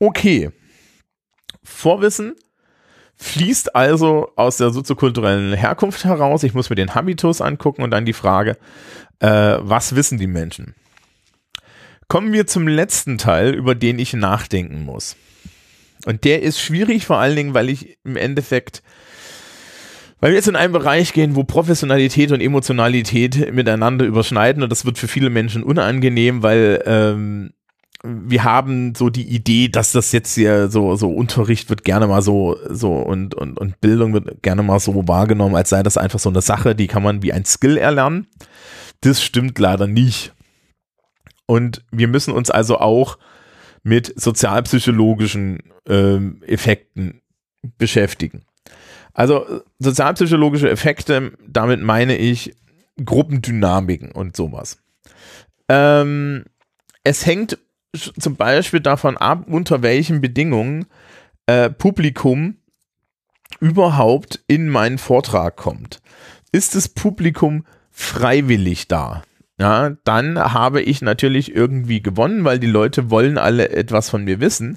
Okay. 0.00 0.50
Vorwissen 1.64 2.34
fließt 3.16 3.74
also 3.74 4.32
aus 4.36 4.58
der 4.58 4.70
soziokulturellen 4.70 5.54
Herkunft 5.54 6.04
heraus. 6.04 6.42
Ich 6.42 6.54
muss 6.54 6.70
mir 6.70 6.76
den 6.76 6.94
Habitus 6.94 7.40
angucken 7.40 7.82
und 7.82 7.90
dann 7.90 8.04
die 8.04 8.12
Frage, 8.12 8.56
äh, 9.20 9.56
was 9.60 9.96
wissen 9.96 10.18
die 10.18 10.26
Menschen? 10.26 10.74
Kommen 12.08 12.32
wir 12.32 12.46
zum 12.46 12.68
letzten 12.68 13.18
Teil, 13.18 13.54
über 13.54 13.74
den 13.74 13.98
ich 13.98 14.12
nachdenken 14.12 14.84
muss. 14.84 15.16
Und 16.04 16.24
der 16.24 16.42
ist 16.42 16.60
schwierig, 16.60 17.06
vor 17.06 17.18
allen 17.18 17.34
Dingen, 17.34 17.54
weil 17.54 17.68
ich 17.68 17.98
im 18.04 18.16
Endeffekt 18.16 18.82
weil 20.20 20.30
wir 20.30 20.36
jetzt 20.36 20.48
in 20.48 20.56
einen 20.56 20.72
Bereich 20.72 21.12
gehen, 21.12 21.36
wo 21.36 21.44
Professionalität 21.44 22.32
und 22.32 22.40
Emotionalität 22.40 23.52
miteinander 23.52 24.06
überschneiden 24.06 24.62
und 24.62 24.70
das 24.70 24.86
wird 24.86 24.98
für 24.98 25.08
viele 25.08 25.28
Menschen 25.28 25.62
unangenehm, 25.62 26.42
weil 26.42 26.82
ähm, 26.86 27.50
wir 28.06 28.44
haben 28.44 28.94
so 28.94 29.10
die 29.10 29.28
Idee, 29.28 29.68
dass 29.68 29.92
das 29.92 30.12
jetzt 30.12 30.34
hier 30.34 30.68
so, 30.68 30.96
so 30.96 31.10
Unterricht 31.10 31.68
wird 31.70 31.84
gerne 31.84 32.06
mal 32.06 32.22
so, 32.22 32.56
so 32.68 32.92
und, 32.92 33.34
und, 33.34 33.58
und 33.58 33.80
Bildung 33.80 34.12
wird 34.12 34.42
gerne 34.42 34.62
mal 34.62 34.78
so 34.78 35.08
wahrgenommen, 35.08 35.56
als 35.56 35.70
sei 35.70 35.82
das 35.82 35.96
einfach 35.96 36.18
so 36.18 36.28
eine 36.28 36.42
Sache, 36.42 36.74
die 36.74 36.86
kann 36.86 37.02
man 37.02 37.22
wie 37.22 37.32
ein 37.32 37.44
Skill 37.44 37.76
erlernen. 37.76 38.28
Das 39.00 39.22
stimmt 39.22 39.58
leider 39.58 39.86
nicht. 39.86 40.32
Und 41.46 41.84
wir 41.90 42.08
müssen 42.08 42.32
uns 42.32 42.50
also 42.50 42.78
auch 42.78 43.18
mit 43.82 44.12
sozialpsychologischen 44.20 45.60
ähm, 45.88 46.42
Effekten 46.46 47.20
beschäftigen. 47.78 48.44
Also 49.12 49.62
sozialpsychologische 49.78 50.68
Effekte, 50.68 51.32
damit 51.46 51.80
meine 51.80 52.16
ich 52.16 52.54
Gruppendynamiken 53.04 54.12
und 54.12 54.36
sowas. 54.36 54.78
Ähm, 55.68 56.44
es 57.04 57.24
hängt 57.24 57.58
zum 57.96 58.36
Beispiel 58.36 58.80
davon 58.80 59.16
ab, 59.16 59.44
unter 59.48 59.82
welchen 59.82 60.20
Bedingungen 60.20 60.86
äh, 61.46 61.70
Publikum 61.70 62.56
überhaupt 63.60 64.42
in 64.46 64.68
meinen 64.68 64.98
Vortrag 64.98 65.56
kommt. 65.56 66.00
Ist 66.52 66.74
das 66.74 66.88
Publikum 66.88 67.64
freiwillig 67.90 68.88
da? 68.88 69.22
Ja, 69.58 69.96
dann 70.04 70.38
habe 70.38 70.82
ich 70.82 71.00
natürlich 71.00 71.54
irgendwie 71.54 72.02
gewonnen, 72.02 72.44
weil 72.44 72.58
die 72.58 72.66
Leute 72.66 73.10
wollen 73.10 73.38
alle 73.38 73.70
etwas 73.70 74.10
von 74.10 74.22
mir 74.24 74.38
wissen. 74.38 74.76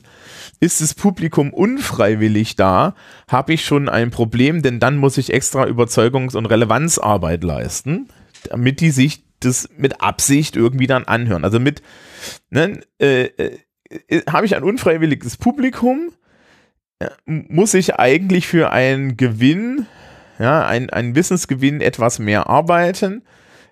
Ist 0.61 0.79
das 0.79 0.93
Publikum 0.93 1.53
unfreiwillig 1.53 2.55
da, 2.55 2.95
habe 3.27 3.53
ich 3.53 3.65
schon 3.65 3.89
ein 3.89 4.09
Problem, 4.09 4.61
denn 4.61 4.79
dann 4.79 4.95
muss 4.95 5.17
ich 5.17 5.33
extra 5.33 5.65
Überzeugungs- 5.65 6.37
und 6.37 6.45
Relevanzarbeit 6.45 7.43
leisten, 7.43 8.07
damit 8.49 8.79
die 8.79 8.91
sich 8.91 9.25
das 9.39 9.69
mit 9.77 10.01
Absicht 10.01 10.55
irgendwie 10.55 10.87
dann 10.87 11.05
anhören. 11.05 11.43
Also 11.43 11.59
mit, 11.59 11.81
ne, 12.49 12.81
äh, 12.99 13.25
äh, 13.25 14.21
habe 14.29 14.45
ich 14.45 14.55
ein 14.55 14.63
unfreiwilliges 14.63 15.37
Publikum, 15.37 16.11
ja, 17.01 17.09
muss 17.25 17.73
ich 17.73 17.95
eigentlich 17.95 18.47
für 18.47 18.71
einen 18.71 19.17
Gewinn, 19.17 19.85
ja, 20.37 20.65
ein, 20.65 20.89
einen 20.89 21.15
Wissensgewinn 21.15 21.81
etwas 21.81 22.19
mehr 22.19 22.47
arbeiten, 22.47 23.23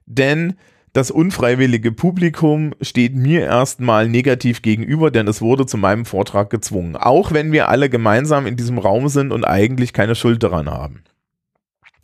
denn 0.06 0.56
das 0.94 1.12
unfreiwillige 1.12 1.92
Publikum 1.92 2.74
steht 2.82 3.14
mir 3.14 3.42
erstmal 3.42 4.10
negativ 4.10 4.62
gegenüber, 4.64 5.12
denn 5.12 5.28
es 5.28 5.42
wurde 5.42 5.66
zu 5.66 5.78
meinem 5.78 6.06
Vortrag 6.06 6.50
gezwungen. 6.50 6.96
Auch 6.96 7.32
wenn 7.32 7.52
wir 7.52 7.70
alle 7.70 7.90
gemeinsam 7.90 8.48
in 8.48 8.56
diesem 8.56 8.80
Raum 8.80 9.08
sind 9.08 9.32
und 9.32 9.46
eigentlich 9.46 9.94
keine 9.94 10.16
Schuld 10.16 10.42
daran 10.42 10.72
haben. 10.72 11.04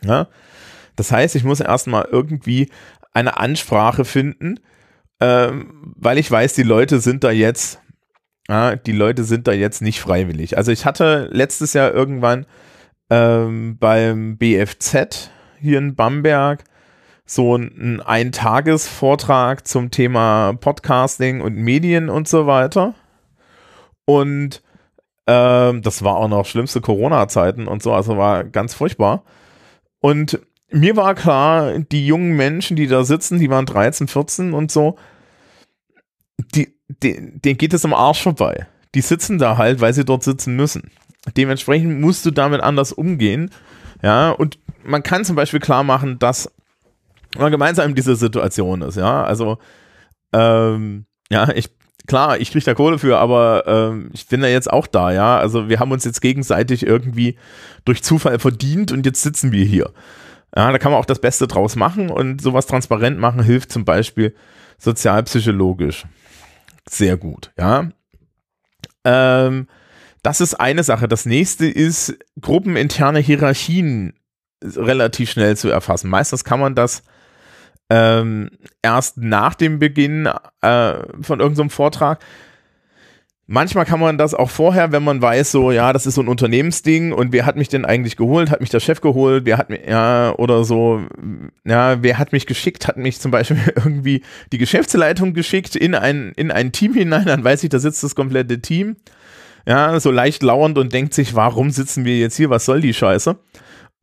Ja? 0.03 0.27
Das 0.95 1.11
heißt, 1.11 1.35
ich 1.35 1.43
muss 1.43 1.59
erstmal 1.59 2.07
irgendwie 2.11 2.69
eine 3.13 3.37
Ansprache 3.37 4.05
finden, 4.05 4.59
ähm, 5.19 5.93
weil 5.95 6.17
ich 6.17 6.29
weiß, 6.29 6.53
die 6.53 6.63
Leute 6.63 6.99
sind 6.99 7.23
da 7.23 7.31
jetzt, 7.31 7.79
ja, 8.49 8.75
die 8.75 8.91
Leute 8.91 9.23
sind 9.23 9.47
da 9.47 9.53
jetzt 9.53 9.81
nicht 9.81 10.01
freiwillig. 10.01 10.57
Also 10.57 10.71
ich 10.71 10.85
hatte 10.85 11.29
letztes 11.31 11.73
Jahr 11.73 11.93
irgendwann 11.93 12.45
ähm, 13.09 13.77
beim 13.77 14.37
BFZ 14.37 15.29
hier 15.59 15.77
in 15.77 15.95
Bamberg 15.95 16.63
so 17.25 17.55
ein 17.55 18.01
Eintagesvortrag 18.01 19.65
zum 19.65 19.91
Thema 19.91 20.53
Podcasting 20.53 21.41
und 21.41 21.55
Medien 21.55 22.09
und 22.09 22.27
so 22.27 22.47
weiter. 22.47 22.95
Und 24.05 24.61
ähm, 25.27 25.81
das 25.81 26.03
war 26.03 26.17
auch 26.17 26.27
noch 26.27 26.45
schlimmste 26.45 26.81
Corona-Zeiten 26.81 27.67
und 27.67 27.81
so, 27.81 27.93
also 27.93 28.17
war 28.17 28.43
ganz 28.43 28.73
furchtbar. 28.73 29.23
Und 30.01 30.39
mir 30.73 30.95
war 30.95 31.13
klar, 31.13 31.79
die 31.79 32.05
jungen 32.05 32.35
Menschen, 32.35 32.75
die 32.75 32.87
da 32.87 33.03
sitzen, 33.03 33.39
die 33.39 33.49
waren 33.49 33.65
13, 33.65 34.07
14 34.07 34.53
und 34.53 34.71
so, 34.71 34.97
die, 36.55 36.75
die, 36.87 37.39
denen 37.39 37.57
geht 37.57 37.73
es 37.73 37.85
am 37.85 37.93
Arsch 37.93 38.23
vorbei. 38.23 38.65
Die 38.95 39.01
sitzen 39.01 39.37
da 39.37 39.57
halt, 39.57 39.81
weil 39.81 39.93
sie 39.93 40.03
dort 40.03 40.23
sitzen 40.23 40.55
müssen. 40.55 40.91
Dementsprechend 41.37 42.01
musst 42.01 42.25
du 42.25 42.31
damit 42.31 42.61
anders 42.61 42.91
umgehen. 42.91 43.51
Ja, 44.01 44.31
und 44.31 44.59
man 44.83 45.03
kann 45.03 45.23
zum 45.25 45.35
Beispiel 45.35 45.59
klar 45.59 45.83
machen, 45.83 46.19
dass 46.19 46.51
man 47.37 47.51
gemeinsam 47.51 47.89
in 47.89 47.95
dieser 47.95 48.15
Situation 48.15 48.81
ist, 48.81 48.97
ja. 48.97 49.23
Also, 49.23 49.59
ähm, 50.33 51.05
ja, 51.31 51.49
ich, 51.53 51.69
klar, 52.07 52.39
ich 52.39 52.51
kriege 52.51 52.65
da 52.65 52.73
Kohle 52.73 52.97
für, 52.97 53.19
aber 53.19 53.63
ähm, 53.67 54.09
ich 54.13 54.27
bin 54.27 54.41
da 54.41 54.47
jetzt 54.47 54.71
auch 54.71 54.87
da, 54.87 55.11
ja. 55.11 55.37
Also 55.37 55.69
wir 55.69 55.79
haben 55.79 55.91
uns 55.91 56.03
jetzt 56.03 56.21
gegenseitig 56.21 56.85
irgendwie 56.85 57.37
durch 57.85 58.03
Zufall 58.03 58.39
verdient 58.39 58.91
und 58.91 59.05
jetzt 59.05 59.21
sitzen 59.21 59.51
wir 59.51 59.65
hier. 59.65 59.91
Ja, 60.55 60.71
da 60.71 60.77
kann 60.77 60.91
man 60.91 60.99
auch 61.01 61.05
das 61.05 61.19
Beste 61.19 61.47
draus 61.47 61.75
machen 61.75 62.09
und 62.09 62.41
sowas 62.41 62.67
transparent 62.67 63.19
machen 63.19 63.41
hilft 63.43 63.71
zum 63.71 63.85
Beispiel 63.85 64.35
sozialpsychologisch 64.77 66.05
sehr 66.89 67.17
gut, 67.17 67.51
ja. 67.57 67.89
Ähm, 69.03 69.67
das 70.21 70.41
ist 70.41 70.55
eine 70.55 70.83
Sache. 70.83 71.07
Das 71.07 71.25
nächste 71.25 71.65
ist, 71.65 72.17
gruppeninterne 72.39 73.19
Hierarchien 73.19 74.13
relativ 74.63 75.31
schnell 75.31 75.57
zu 75.57 75.69
erfassen. 75.69 76.09
Meistens 76.09 76.43
kann 76.43 76.59
man 76.59 76.75
das 76.75 77.03
ähm, 77.89 78.49
erst 78.81 79.17
nach 79.17 79.55
dem 79.55 79.79
Beginn 79.79 80.29
äh, 80.61 80.93
von 81.21 81.39
irgendeinem 81.39 81.69
Vortrag. 81.69 82.23
Manchmal 83.45 83.85
kann 83.85 83.99
man 83.99 84.17
das 84.17 84.33
auch 84.33 84.49
vorher, 84.49 84.93
wenn 84.93 85.03
man 85.03 85.21
weiß, 85.21 85.51
so, 85.51 85.71
ja, 85.71 85.91
das 85.91 86.05
ist 86.05 86.15
so 86.15 86.21
ein 86.21 86.29
Unternehmensding 86.29 87.11
und 87.11 87.33
wer 87.33 87.45
hat 87.45 87.57
mich 87.57 87.67
denn 87.67 87.83
eigentlich 87.83 88.15
geholt? 88.15 88.49
Hat 88.49 88.61
mich 88.61 88.69
der 88.69 88.79
Chef 88.79 89.01
geholt? 89.01 89.45
Wer 89.45 89.57
hat 89.57 89.69
mich, 89.69 89.81
ja, 89.85 90.33
oder 90.37 90.63
so, 90.63 91.01
ja, 91.65 92.01
wer 92.01 92.17
hat 92.17 92.31
mich 92.31 92.45
geschickt? 92.45 92.87
Hat 92.87 92.95
mich 92.95 93.19
zum 93.19 93.31
Beispiel 93.31 93.57
irgendwie 93.75 94.23
die 94.51 94.57
Geschäftsleitung 94.57 95.33
geschickt 95.33 95.75
in 95.75 95.93
ein, 95.93 96.31
in 96.37 96.51
ein 96.51 96.71
Team 96.71 96.93
hinein, 96.93 97.25
dann 97.25 97.43
weiß 97.43 97.63
ich, 97.63 97.69
da 97.69 97.79
sitzt 97.79 98.03
das 98.03 98.15
komplette 98.15 98.61
Team. 98.61 98.95
Ja, 99.65 99.99
so 99.99 100.11
leicht 100.11 100.43
lauernd 100.43 100.77
und 100.77 100.91
denkt 100.93 101.13
sich, 101.13 101.35
warum 101.35 101.69
sitzen 101.69 102.05
wir 102.05 102.17
jetzt 102.17 102.35
hier? 102.35 102.49
Was 102.49 102.65
soll 102.65 102.81
die 102.81 102.93
Scheiße? 102.93 103.37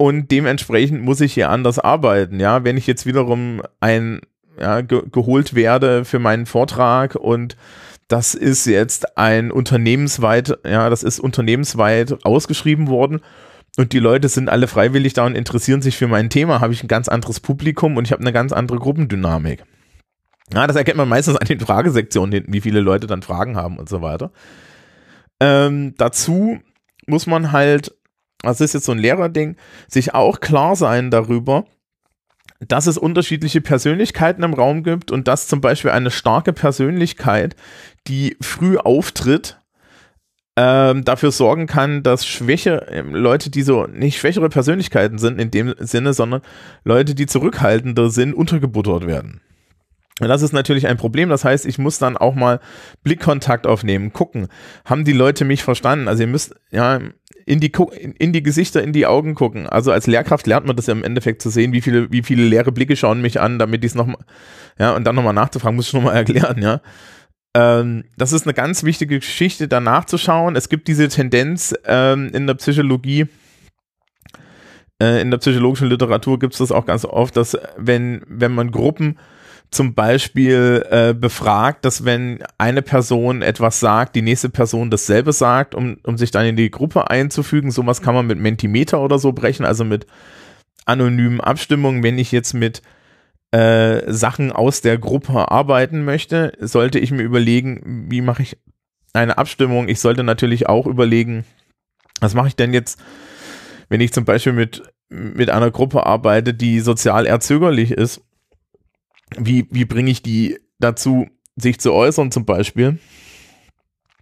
und 0.00 0.30
dementsprechend 0.30 1.02
muss 1.02 1.20
ich 1.20 1.34
hier 1.34 1.50
anders 1.50 1.78
arbeiten. 1.78 2.40
Ja, 2.40 2.64
wenn 2.64 2.78
ich 2.78 2.86
jetzt 2.86 3.04
wiederum 3.04 3.60
ein 3.80 4.22
ja, 4.58 4.80
ge 4.80 5.02
geholt 5.12 5.54
werde 5.54 6.06
für 6.06 6.18
meinen 6.18 6.46
Vortrag 6.46 7.16
und 7.16 7.54
das 8.10 8.34
ist 8.34 8.66
jetzt 8.66 9.16
ein 9.16 9.52
unternehmensweit, 9.52 10.58
ja, 10.64 10.90
das 10.90 11.04
ist 11.04 11.20
unternehmensweit 11.20 12.24
ausgeschrieben 12.24 12.88
worden 12.88 13.20
und 13.76 13.92
die 13.92 14.00
Leute 14.00 14.28
sind 14.28 14.48
alle 14.48 14.66
freiwillig 14.66 15.12
da 15.12 15.24
und 15.26 15.36
interessieren 15.36 15.80
sich 15.80 15.96
für 15.96 16.08
mein 16.08 16.28
Thema, 16.28 16.60
habe 16.60 16.72
ich 16.72 16.82
ein 16.82 16.88
ganz 16.88 17.08
anderes 17.08 17.38
Publikum 17.38 17.96
und 17.96 18.04
ich 18.04 18.12
habe 18.12 18.20
eine 18.20 18.32
ganz 18.32 18.52
andere 18.52 18.78
Gruppendynamik. 18.78 19.62
Ja, 20.52 20.66
das 20.66 20.74
erkennt 20.74 20.96
man 20.96 21.08
meistens 21.08 21.36
an 21.36 21.46
den 21.46 21.60
Fragesektionen 21.60 22.32
hinten, 22.32 22.52
wie 22.52 22.60
viele 22.60 22.80
Leute 22.80 23.06
dann 23.06 23.22
Fragen 23.22 23.56
haben 23.56 23.78
und 23.78 23.88
so 23.88 24.02
weiter. 24.02 24.32
Ähm, 25.38 25.94
dazu 25.96 26.58
muss 27.06 27.28
man 27.28 27.52
halt, 27.52 27.96
das 28.42 28.60
ist 28.60 28.74
jetzt 28.74 28.86
so 28.86 28.92
ein 28.92 28.98
Lehrerding, 28.98 29.56
sich 29.86 30.14
auch 30.14 30.40
klar 30.40 30.74
sein 30.74 31.12
darüber, 31.12 31.64
dass 32.60 32.86
es 32.86 32.98
unterschiedliche 32.98 33.60
Persönlichkeiten 33.60 34.42
im 34.42 34.54
Raum 34.54 34.82
gibt 34.82 35.10
und 35.10 35.28
dass 35.28 35.48
zum 35.48 35.60
Beispiel 35.60 35.90
eine 35.90 36.10
starke 36.10 36.52
Persönlichkeit, 36.52 37.56
die 38.06 38.36
früh 38.40 38.76
auftritt, 38.76 39.58
ähm, 40.56 41.04
dafür 41.04 41.30
sorgen 41.30 41.66
kann, 41.66 42.02
dass 42.02 42.26
schwäche 42.26 42.86
ähm, 42.90 43.14
Leute, 43.14 43.50
die 43.50 43.62
so 43.62 43.86
nicht 43.86 44.18
schwächere 44.18 44.48
Persönlichkeiten 44.48 45.18
sind 45.18 45.40
in 45.40 45.50
dem 45.50 45.74
Sinne, 45.78 46.12
sondern 46.12 46.42
Leute, 46.84 47.14
die 47.14 47.26
zurückhaltender 47.26 48.10
sind, 48.10 48.34
untergebuttert 48.34 49.06
werden. 49.06 49.40
Das 50.28 50.42
ist 50.42 50.52
natürlich 50.52 50.86
ein 50.86 50.96
Problem. 50.96 51.28
Das 51.28 51.44
heißt, 51.44 51.66
ich 51.66 51.78
muss 51.78 51.98
dann 51.98 52.16
auch 52.16 52.34
mal 52.34 52.60
Blickkontakt 53.02 53.66
aufnehmen, 53.66 54.12
gucken, 54.12 54.48
haben 54.84 55.04
die 55.04 55.12
Leute 55.12 55.44
mich 55.44 55.62
verstanden? 55.62 56.08
Also 56.08 56.22
ihr 56.22 56.28
müsst 56.28 56.54
ja 56.70 57.00
in 57.46 57.60
die, 57.60 57.72
in 58.18 58.32
die 58.32 58.42
Gesichter, 58.42 58.82
in 58.82 58.92
die 58.92 59.06
Augen 59.06 59.34
gucken. 59.34 59.66
Also 59.66 59.92
als 59.92 60.06
Lehrkraft 60.06 60.46
lernt 60.46 60.66
man 60.66 60.76
das 60.76 60.86
ja 60.86 60.92
im 60.92 61.04
Endeffekt 61.04 61.42
zu 61.42 61.50
sehen, 61.50 61.72
wie 61.72 61.80
viele, 61.80 62.10
wie 62.12 62.22
viele 62.22 62.44
leere 62.44 62.70
Blicke 62.70 62.96
schauen 62.96 63.22
mich 63.22 63.40
an, 63.40 63.58
damit 63.58 63.84
ich 63.84 63.90
es 63.90 63.94
nochmal, 63.94 64.20
ja, 64.78 64.94
und 64.94 65.04
dann 65.04 65.14
nochmal 65.14 65.34
nachzufragen, 65.34 65.76
muss 65.76 65.88
ich 65.88 65.94
nochmal 65.94 66.14
erklären, 66.16 66.62
ja. 66.62 66.80
Ähm, 67.54 68.04
das 68.16 68.32
ist 68.32 68.46
eine 68.46 68.54
ganz 68.54 68.84
wichtige 68.84 69.18
Geschichte, 69.18 69.66
da 69.66 69.80
nachzuschauen. 69.80 70.54
Es 70.54 70.68
gibt 70.68 70.86
diese 70.86 71.08
Tendenz 71.08 71.74
ähm, 71.84 72.30
in 72.32 72.46
der 72.46 72.54
Psychologie, 72.54 73.26
äh, 75.02 75.20
in 75.20 75.30
der 75.30 75.38
psychologischen 75.38 75.88
Literatur 75.88 76.38
gibt 76.38 76.52
es 76.52 76.58
das 76.58 76.70
auch 76.70 76.86
ganz 76.86 77.04
oft, 77.04 77.36
dass 77.36 77.58
wenn, 77.76 78.22
wenn 78.28 78.52
man 78.52 78.70
Gruppen 78.70 79.18
zum 79.70 79.94
Beispiel 79.94 80.84
äh, 80.90 81.14
befragt, 81.14 81.84
dass 81.84 82.04
wenn 82.04 82.42
eine 82.58 82.82
Person 82.82 83.40
etwas 83.42 83.78
sagt, 83.78 84.16
die 84.16 84.22
nächste 84.22 84.48
Person 84.48 84.90
dasselbe 84.90 85.32
sagt, 85.32 85.74
um, 85.74 85.98
um 86.02 86.18
sich 86.18 86.32
dann 86.32 86.46
in 86.46 86.56
die 86.56 86.70
Gruppe 86.70 87.08
einzufügen. 87.08 87.70
Sowas 87.70 88.02
kann 88.02 88.14
man 88.14 88.26
mit 88.26 88.38
Mentimeter 88.38 89.00
oder 89.00 89.18
so 89.18 89.32
brechen, 89.32 89.64
also 89.64 89.84
mit 89.84 90.06
anonymen 90.86 91.40
Abstimmungen. 91.40 92.02
Wenn 92.02 92.18
ich 92.18 92.32
jetzt 92.32 92.52
mit 92.52 92.82
äh, 93.52 94.12
Sachen 94.12 94.50
aus 94.50 94.80
der 94.80 94.98
Gruppe 94.98 95.50
arbeiten 95.50 96.04
möchte, 96.04 96.52
sollte 96.58 96.98
ich 96.98 97.12
mir 97.12 97.22
überlegen, 97.22 98.06
wie 98.10 98.22
mache 98.22 98.42
ich 98.42 98.58
eine 99.12 99.38
Abstimmung. 99.38 99.88
Ich 99.88 100.00
sollte 100.00 100.24
natürlich 100.24 100.68
auch 100.68 100.86
überlegen, 100.86 101.44
was 102.20 102.34
mache 102.34 102.48
ich 102.48 102.56
denn 102.56 102.74
jetzt, 102.74 103.00
wenn 103.88 104.00
ich 104.00 104.12
zum 104.12 104.24
Beispiel 104.24 104.52
mit, 104.52 104.82
mit 105.08 105.48
einer 105.48 105.70
Gruppe 105.70 106.06
arbeite, 106.06 106.54
die 106.54 106.80
sozial 106.80 107.26
eher 107.26 107.40
zögerlich 107.40 107.92
ist 107.92 108.20
wie, 109.38 109.66
wie 109.70 109.84
bringe 109.84 110.10
ich 110.10 110.22
die 110.22 110.58
dazu, 110.78 111.28
sich 111.56 111.78
zu 111.80 111.92
äußern 111.92 112.30
zum 112.32 112.44
Beispiel, 112.44 112.98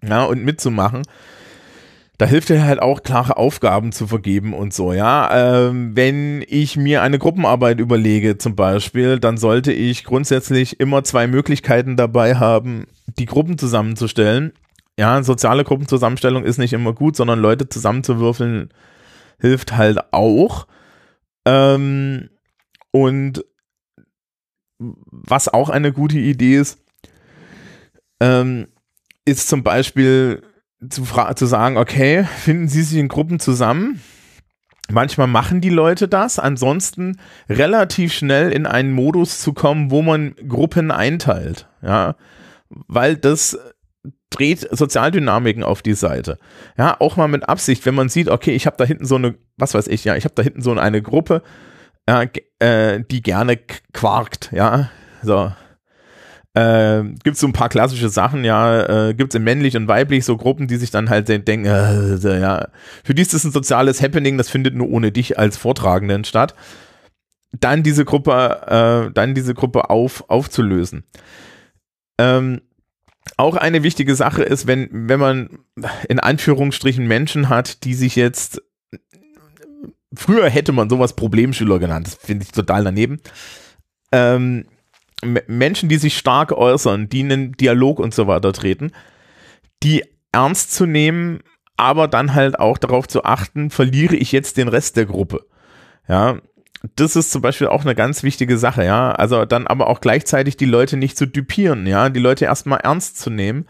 ja, 0.06 0.24
und 0.24 0.44
mitzumachen. 0.44 1.02
Da 2.18 2.26
hilft 2.26 2.50
er 2.50 2.64
halt 2.64 2.82
auch, 2.82 3.04
klare 3.04 3.36
Aufgaben 3.36 3.92
zu 3.92 4.08
vergeben 4.08 4.52
und 4.52 4.74
so, 4.74 4.92
ja. 4.92 5.68
Ähm, 5.68 5.94
wenn 5.94 6.44
ich 6.48 6.76
mir 6.76 7.02
eine 7.02 7.18
Gruppenarbeit 7.18 7.78
überlege, 7.78 8.38
zum 8.38 8.56
Beispiel, 8.56 9.20
dann 9.20 9.36
sollte 9.36 9.72
ich 9.72 10.02
grundsätzlich 10.02 10.80
immer 10.80 11.04
zwei 11.04 11.28
Möglichkeiten 11.28 11.96
dabei 11.96 12.34
haben, 12.34 12.88
die 13.18 13.26
Gruppen 13.26 13.56
zusammenzustellen. 13.56 14.52
Ja, 14.98 15.22
soziale 15.22 15.62
Gruppenzusammenstellung 15.62 16.44
ist 16.44 16.58
nicht 16.58 16.72
immer 16.72 16.92
gut, 16.92 17.14
sondern 17.14 17.38
Leute 17.38 17.68
zusammenzuwürfeln 17.68 18.70
hilft 19.40 19.76
halt 19.76 20.12
auch. 20.12 20.66
Ähm, 21.44 22.30
und 22.90 23.44
was 24.78 25.48
auch 25.48 25.68
eine 25.68 25.92
gute 25.92 26.18
Idee 26.18 26.56
ist, 26.56 26.78
ähm, 28.20 28.68
ist 29.24 29.48
zum 29.48 29.62
Beispiel 29.62 30.42
zu, 30.88 31.04
zu 31.34 31.46
sagen, 31.46 31.76
okay, 31.76 32.24
finden 32.24 32.68
Sie 32.68 32.82
sich 32.82 32.98
in 32.98 33.08
Gruppen 33.08 33.40
zusammen? 33.40 34.00
Manchmal 34.90 35.26
machen 35.26 35.60
die 35.60 35.68
Leute 35.68 36.08
das, 36.08 36.38
ansonsten 36.38 37.18
relativ 37.48 38.14
schnell 38.14 38.52
in 38.52 38.66
einen 38.66 38.92
Modus 38.92 39.40
zu 39.40 39.52
kommen, 39.52 39.90
wo 39.90 40.00
man 40.00 40.34
Gruppen 40.48 40.90
einteilt, 40.90 41.68
ja, 41.82 42.16
weil 42.70 43.16
das 43.16 43.58
dreht 44.30 44.66
Sozialdynamiken 44.70 45.62
auf 45.62 45.82
die 45.82 45.94
Seite. 45.94 46.38
Ja, 46.78 46.96
auch 47.00 47.16
mal 47.16 47.28
mit 47.28 47.48
Absicht, 47.48 47.84
wenn 47.84 47.94
man 47.94 48.08
sieht, 48.08 48.28
okay, 48.28 48.52
ich 48.52 48.66
habe 48.66 48.76
da 48.78 48.84
hinten 48.84 49.04
so 49.04 49.16
eine, 49.16 49.34
was 49.56 49.74
weiß 49.74 49.88
ich, 49.88 50.04
ja, 50.04 50.16
ich 50.16 50.24
habe 50.24 50.34
da 50.34 50.42
hinten 50.42 50.62
so 50.62 50.72
eine 50.72 51.02
Gruppe, 51.02 51.42
äh, 52.08 52.28
äh, 52.58 53.04
die 53.10 53.22
gerne 53.22 53.58
quarkt, 53.92 54.50
ja, 54.52 54.90
so. 55.22 55.52
Äh, 56.54 57.02
gibt 57.22 57.34
es 57.34 57.40
so 57.40 57.46
ein 57.46 57.52
paar 57.52 57.68
klassische 57.68 58.08
Sachen, 58.08 58.44
ja, 58.44 59.08
äh, 59.08 59.14
gibt 59.14 59.34
es 59.34 59.36
in 59.36 59.44
männlich 59.44 59.76
und 59.76 59.86
weiblich 59.86 60.24
so 60.24 60.36
Gruppen, 60.38 60.66
die 60.66 60.76
sich 60.76 60.90
dann 60.90 61.10
halt 61.10 61.28
denken, 61.28 61.66
äh, 61.66 62.40
ja, 62.40 62.68
für 63.04 63.14
die 63.14 63.22
ist 63.22 63.34
das 63.34 63.44
ein 63.44 63.52
soziales 63.52 64.00
Happening, 64.02 64.38
das 64.38 64.48
findet 64.48 64.74
nur 64.74 64.88
ohne 64.88 65.12
dich 65.12 65.38
als 65.38 65.58
Vortragenden 65.58 66.24
statt. 66.24 66.54
Dann 67.52 67.82
diese 67.82 68.04
Gruppe, 68.04 69.08
äh, 69.08 69.12
dann 69.12 69.34
diese 69.34 69.54
Gruppe 69.54 69.90
auf, 69.90 70.24
aufzulösen. 70.28 71.04
Ähm, 72.18 72.62
auch 73.36 73.56
eine 73.56 73.82
wichtige 73.82 74.14
Sache 74.14 74.42
ist, 74.42 74.66
wenn, 74.66 74.88
wenn 74.90 75.20
man 75.20 75.58
in 76.08 76.18
Anführungsstrichen 76.18 77.06
Menschen 77.06 77.50
hat, 77.50 77.84
die 77.84 77.94
sich 77.94 78.16
jetzt 78.16 78.62
früher 80.14 80.48
hätte 80.48 80.72
man 80.72 80.90
sowas 80.90 81.14
Problemschüler 81.14 81.78
genannt. 81.78 82.06
Das 82.06 82.14
finde 82.14 82.44
ich 82.44 82.52
total 82.52 82.84
daneben. 82.84 83.20
Ähm, 84.12 84.66
Menschen, 85.46 85.88
die 85.88 85.96
sich 85.96 86.16
stark 86.16 86.52
äußern, 86.52 87.08
die 87.08 87.20
in 87.20 87.32
einen 87.32 87.52
Dialog 87.52 87.98
und 87.98 88.14
so 88.14 88.26
weiter 88.26 88.52
treten, 88.52 88.92
die 89.82 90.04
ernst 90.32 90.72
zu 90.72 90.86
nehmen, 90.86 91.40
aber 91.76 92.08
dann 92.08 92.34
halt 92.34 92.58
auch 92.58 92.78
darauf 92.78 93.08
zu 93.08 93.24
achten, 93.24 93.70
verliere 93.70 94.16
ich 94.16 94.32
jetzt 94.32 94.56
den 94.56 94.68
Rest 94.68 94.96
der 94.96 95.06
Gruppe. 95.06 95.44
Ja, 96.08 96.38
das 96.96 97.16
ist 97.16 97.32
zum 97.32 97.42
Beispiel 97.42 97.66
auch 97.66 97.82
eine 97.82 97.94
ganz 97.94 98.22
wichtige 98.22 98.58
Sache, 98.58 98.84
ja. 98.84 99.12
Also 99.12 99.44
dann 99.44 99.66
aber 99.66 99.88
auch 99.88 100.00
gleichzeitig 100.00 100.56
die 100.56 100.64
Leute 100.64 100.96
nicht 100.96 101.16
zu 101.18 101.26
düpieren, 101.26 101.86
ja, 101.86 102.08
die 102.08 102.20
Leute 102.20 102.44
erstmal 102.44 102.80
ernst 102.80 103.18
zu 103.18 103.30
nehmen, 103.30 103.66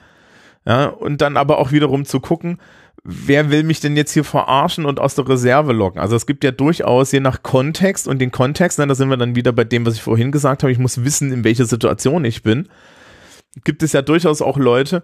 ja, 0.66 0.86
und 0.86 1.20
dann 1.22 1.36
aber 1.36 1.58
auch 1.58 1.72
wiederum 1.72 2.04
zu 2.04 2.20
gucken, 2.20 2.58
wer 3.10 3.50
will 3.50 3.62
mich 3.62 3.80
denn 3.80 3.96
jetzt 3.96 4.12
hier 4.12 4.22
verarschen 4.22 4.84
und 4.84 5.00
aus 5.00 5.14
der 5.14 5.26
Reserve 5.26 5.72
locken? 5.72 5.98
Also 5.98 6.14
es 6.14 6.26
gibt 6.26 6.44
ja 6.44 6.50
durchaus 6.50 7.10
je 7.10 7.20
nach 7.20 7.42
Kontext 7.42 8.06
und 8.06 8.18
den 8.18 8.30
Kontext, 8.30 8.78
ne, 8.78 8.86
da 8.86 8.94
sind 8.94 9.08
wir 9.08 9.16
dann 9.16 9.34
wieder 9.34 9.52
bei 9.52 9.64
dem, 9.64 9.86
was 9.86 9.94
ich 9.94 10.02
vorhin 10.02 10.30
gesagt 10.30 10.62
habe, 10.62 10.70
ich 10.70 10.78
muss 10.78 11.02
wissen, 11.04 11.32
in 11.32 11.42
welcher 11.42 11.64
Situation 11.64 12.22
ich 12.26 12.42
bin, 12.42 12.68
gibt 13.64 13.82
es 13.82 13.94
ja 13.94 14.02
durchaus 14.02 14.42
auch 14.42 14.58
Leute, 14.58 15.02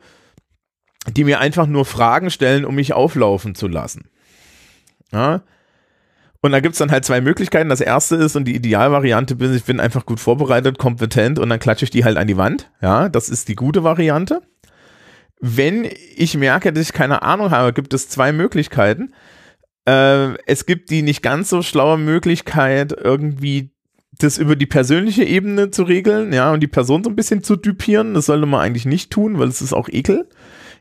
die 1.17 1.25
mir 1.25 1.40
einfach 1.40 1.67
nur 1.67 1.87
Fragen 1.87 2.29
stellen, 2.29 2.67
um 2.67 2.75
mich 2.75 2.93
auflaufen 2.93 3.55
zu 3.55 3.69
lassen. 3.69 4.11
Ja? 5.11 5.43
Und 6.43 6.53
da 6.53 6.61
gibt 6.61 6.75
es 6.75 6.79
dann 6.81 6.90
halt 6.90 7.07
zwei 7.07 7.23
Möglichkeiten. 7.23 7.71
Das 7.71 7.81
erste 7.81 8.17
ist, 8.17 8.37
und 8.37 8.45
die 8.45 8.55
Idealvariante 8.55 9.35
bin, 9.35 9.55
ich 9.55 9.64
bin 9.64 9.81
einfach 9.81 10.05
gut 10.05 10.21
vorbereitet, 10.21 10.77
kompetent 10.77 11.38
und 11.38 11.49
dann 11.49 11.59
klatsche 11.59 11.85
ich 11.85 11.90
die 11.90 12.05
halt 12.05 12.19
an 12.19 12.27
die 12.27 12.37
Wand. 12.37 12.71
Ja, 12.83 13.09
das 13.09 13.31
ist 13.31 13.49
die 13.49 13.55
gute 13.55 13.83
Variante. 13.83 14.43
Wenn 15.46 15.87
ich 16.16 16.38
merke, 16.38 16.72
dass 16.72 16.85
ich 16.87 16.94
keine 16.94 17.20
Ahnung 17.20 17.50
habe, 17.50 17.74
gibt 17.74 17.92
es 17.92 18.09
zwei 18.09 18.33
Möglichkeiten. 18.33 19.12
Äh, 19.87 20.38
es 20.46 20.64
gibt 20.64 20.88
die 20.88 21.02
nicht 21.02 21.22
ganz 21.22 21.50
so 21.50 21.61
schlaue 21.61 21.98
Möglichkeit, 21.98 22.92
irgendwie 22.98 23.70
das 24.12 24.38
über 24.38 24.57
die 24.57 24.64
persönliche 24.64 25.22
Ebene 25.22 25.70
zu 25.70 25.83
regeln, 25.83 26.33
ja, 26.33 26.50
und 26.50 26.61
die 26.61 26.66
Person 26.66 27.04
so 27.04 27.11
ein 27.11 27.16
bisschen 27.16 27.42
zu 27.42 27.57
düpieren. 27.57 28.14
Das 28.14 28.24
sollte 28.24 28.46
man 28.46 28.62
eigentlich 28.62 28.87
nicht 28.87 29.11
tun, 29.11 29.38
weil 29.38 29.48
es 29.48 29.61
ist 29.61 29.74
auch 29.74 29.90
ekel, 29.90 30.30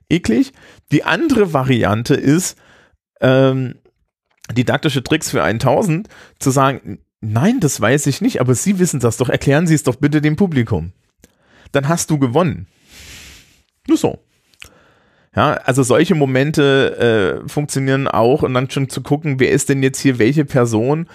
eklig. 0.10 0.54
Die 0.94 1.04
andere 1.04 1.52
Variante 1.52 2.14
ist, 2.16 2.58
ähm, 3.20 3.76
didaktische 4.50 5.04
Tricks 5.04 5.30
für 5.30 5.44
1000, 5.44 6.08
zu 6.40 6.52
sagen, 6.52 7.00
nein, 7.20 7.60
das 7.60 7.82
weiß 7.82 8.08
ich 8.08 8.22
nicht, 8.22 8.40
aber 8.40 8.56
Sie 8.56 8.80
wissen 8.80 9.02
das 9.02 9.18
doch, 9.18 9.28
erklären 9.28 9.68
Sie 9.68 9.76
es 9.76 9.84
doch 9.84 9.98
bitte 9.98 10.22
dem 10.22 10.38
Publikum. 10.38 10.94
Dann 11.74 11.90
hast 11.90 12.10
du 12.12 12.18
gewonnen. 12.18 12.68
Nur 13.90 13.98
so. 13.98 14.24
Ja, 15.36 15.54
also 15.54 15.82
solche 15.82 16.14
Momente 16.14 17.42
äh, 17.44 17.50
funktionieren 17.50 18.08
auch 18.08 18.44
und 18.44 18.54
dann 18.54 18.70
schon 18.70 18.90
zu 18.90 19.02
gucken, 19.02 19.40
wer 19.40 19.52
ist 19.52 19.70
denn 19.70 19.82
jetzt 19.82 20.00
hier 20.00 20.20
welche 20.20 20.46
Person, 20.46 21.08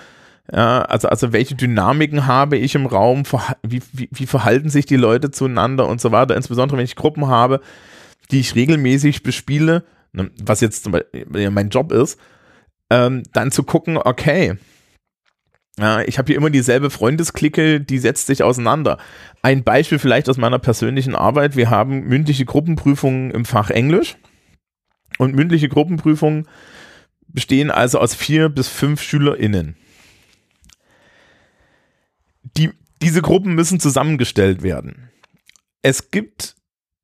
ja, 0.50 0.82
also, 0.82 1.08
also 1.08 1.32
welche 1.32 1.54
Dynamiken 1.54 2.26
habe 2.26 2.56
ich 2.56 2.74
im 2.74 2.86
Raum, 2.86 3.22
wie, 3.62 3.80
wie, 3.92 4.08
wie 4.10 4.26
verhalten 4.26 4.70
sich 4.70 4.86
die 4.86 4.96
Leute 4.96 5.30
zueinander 5.30 5.86
und 5.86 6.00
so 6.00 6.10
weiter, 6.10 6.36
insbesondere 6.36 6.78
wenn 6.78 6.84
ich 6.84 6.96
Gruppen 6.96 7.28
habe, 7.28 7.60
die 8.30 8.40
ich 8.40 8.54
regelmäßig 8.56 9.22
bespiele, 9.22 9.84
ne, 10.12 10.30
was 10.42 10.60
jetzt 10.62 10.82
zum 10.82 10.92
Beispiel 10.92 11.50
mein 11.50 11.68
Job 11.68 11.92
ist, 11.92 12.18
ähm, 12.90 13.22
dann 13.32 13.52
zu 13.52 13.62
gucken, 13.62 13.98
okay, 13.98 14.56
Ja, 15.78 16.02
ich 16.02 16.18
habe 16.18 16.26
hier 16.26 16.36
immer 16.36 16.50
dieselbe 16.50 16.90
Freundesklicke, 16.90 17.80
die 17.80 17.98
setzt 17.98 18.26
sich 18.26 18.42
auseinander. 18.42 18.98
Ein 19.42 19.62
Beispiel 19.62 20.00
vielleicht 20.00 20.28
aus 20.28 20.36
meiner 20.36 20.58
persönlichen 20.58 21.14
Arbeit. 21.14 21.56
Wir 21.56 21.70
haben 21.70 22.00
mündliche 22.08 22.44
Gruppenprüfungen 22.44 23.30
im 23.30 23.44
Fach 23.44 23.70
Englisch. 23.70 24.16
Und 25.18 25.34
mündliche 25.34 25.68
Gruppenprüfungen 25.68 26.48
bestehen 27.28 27.70
also 27.70 28.00
aus 28.00 28.14
vier 28.14 28.48
bis 28.48 28.68
fünf 28.68 29.02
SchülerInnen. 29.02 29.76
Die, 32.56 32.70
diese 33.00 33.22
Gruppen 33.22 33.54
müssen 33.54 33.78
zusammengestellt 33.78 34.62
werden. 34.62 35.10
Es 35.82 36.10
gibt 36.10 36.56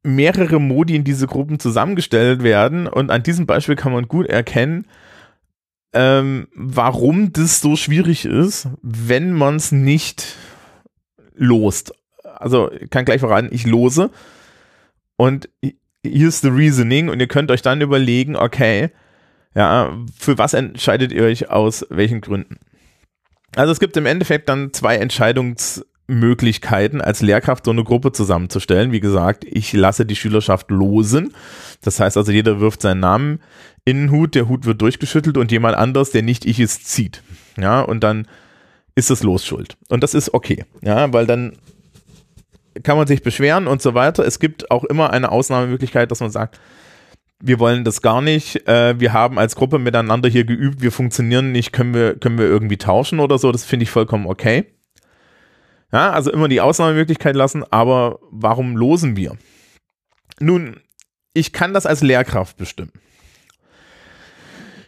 mehrere 0.02 0.60
Modi, 0.60 0.96
in 0.96 1.04
diese 1.04 1.26
Gruppen 1.26 1.60
zusammengestellt 1.60 2.42
werden. 2.42 2.88
Und 2.88 3.10
an 3.10 3.22
diesem 3.22 3.46
Beispiel 3.46 3.76
kann 3.76 3.92
man 3.92 4.08
gut 4.08 4.26
erkennen, 4.26 4.86
ähm, 5.94 6.48
warum 6.54 7.32
das 7.32 7.60
so 7.60 7.76
schwierig 7.76 8.24
ist, 8.24 8.68
wenn 8.82 9.32
man 9.32 9.56
es 9.56 9.72
nicht 9.72 10.36
lost. 11.34 11.92
Also 12.22 12.70
kann 12.90 13.04
gleich 13.04 13.20
verraten, 13.20 13.48
ich 13.50 13.66
lose 13.66 14.10
und 15.16 15.48
hier 16.02 16.28
ist 16.28 16.42
the 16.42 16.48
reasoning 16.48 17.08
und 17.08 17.20
ihr 17.20 17.28
könnt 17.28 17.50
euch 17.50 17.62
dann 17.62 17.80
überlegen, 17.80 18.36
okay, 18.36 18.90
ja, 19.54 19.96
für 20.18 20.36
was 20.36 20.52
entscheidet 20.52 21.12
ihr 21.12 21.22
euch 21.22 21.50
aus 21.50 21.86
welchen 21.88 22.20
Gründen? 22.20 22.58
Also 23.56 23.72
es 23.72 23.80
gibt 23.80 23.96
im 23.96 24.06
Endeffekt 24.06 24.48
dann 24.48 24.72
zwei 24.72 24.96
Entscheidungsmöglichkeiten, 24.96 27.00
als 27.00 27.22
Lehrkraft 27.22 27.64
so 27.64 27.70
eine 27.70 27.84
Gruppe 27.84 28.10
zusammenzustellen. 28.10 28.90
Wie 28.90 29.00
gesagt, 29.00 29.44
ich 29.44 29.72
lasse 29.72 30.04
die 30.04 30.16
Schülerschaft 30.16 30.72
losen. 30.72 31.32
Das 31.82 32.00
heißt 32.00 32.16
also, 32.16 32.32
jeder 32.32 32.58
wirft 32.58 32.82
seinen 32.82 32.98
Namen 33.00 33.38
in 33.84 34.06
den 34.06 34.10
Hut, 34.10 34.34
der 34.34 34.48
Hut 34.48 34.64
wird 34.64 34.80
durchgeschüttelt 34.80 35.36
und 35.36 35.52
jemand 35.52 35.76
anders, 35.76 36.10
der 36.10 36.22
nicht 36.22 36.46
ich 36.46 36.60
ist, 36.60 36.88
zieht. 36.88 37.22
Ja, 37.56 37.82
und 37.82 38.00
dann 38.00 38.26
ist 38.94 39.10
es 39.10 39.22
Losschuld. 39.22 39.76
Und 39.88 40.02
das 40.02 40.14
ist 40.14 40.32
okay. 40.32 40.64
Ja, 40.82 41.12
weil 41.12 41.26
dann 41.26 41.56
kann 42.82 42.96
man 42.96 43.06
sich 43.06 43.22
beschweren 43.22 43.66
und 43.66 43.82
so 43.82 43.94
weiter. 43.94 44.24
Es 44.24 44.38
gibt 44.38 44.70
auch 44.70 44.84
immer 44.84 45.12
eine 45.12 45.30
Ausnahmemöglichkeit, 45.30 46.10
dass 46.10 46.20
man 46.20 46.30
sagt, 46.30 46.58
wir 47.40 47.58
wollen 47.58 47.84
das 47.84 48.00
gar 48.00 48.22
nicht. 48.22 48.66
Äh, 48.66 48.98
wir 48.98 49.12
haben 49.12 49.38
als 49.38 49.54
Gruppe 49.54 49.78
miteinander 49.78 50.28
hier 50.28 50.44
geübt, 50.44 50.80
wir 50.80 50.90
funktionieren 50.90 51.52
nicht, 51.52 51.72
können 51.72 51.94
wir, 51.94 52.18
können 52.18 52.38
wir 52.38 52.46
irgendwie 52.46 52.78
tauschen 52.78 53.20
oder 53.20 53.38
so. 53.38 53.52
Das 53.52 53.64
finde 53.64 53.84
ich 53.84 53.90
vollkommen 53.90 54.26
okay. 54.26 54.64
Ja, 55.92 56.10
also 56.10 56.32
immer 56.32 56.48
die 56.48 56.60
Ausnahmemöglichkeit 56.60 57.36
lassen, 57.36 57.64
aber 57.70 58.18
warum 58.30 58.76
losen 58.76 59.16
wir? 59.16 59.36
Nun, 60.40 60.80
ich 61.34 61.52
kann 61.52 61.74
das 61.74 61.86
als 61.86 62.02
Lehrkraft 62.02 62.56
bestimmen. 62.56 62.92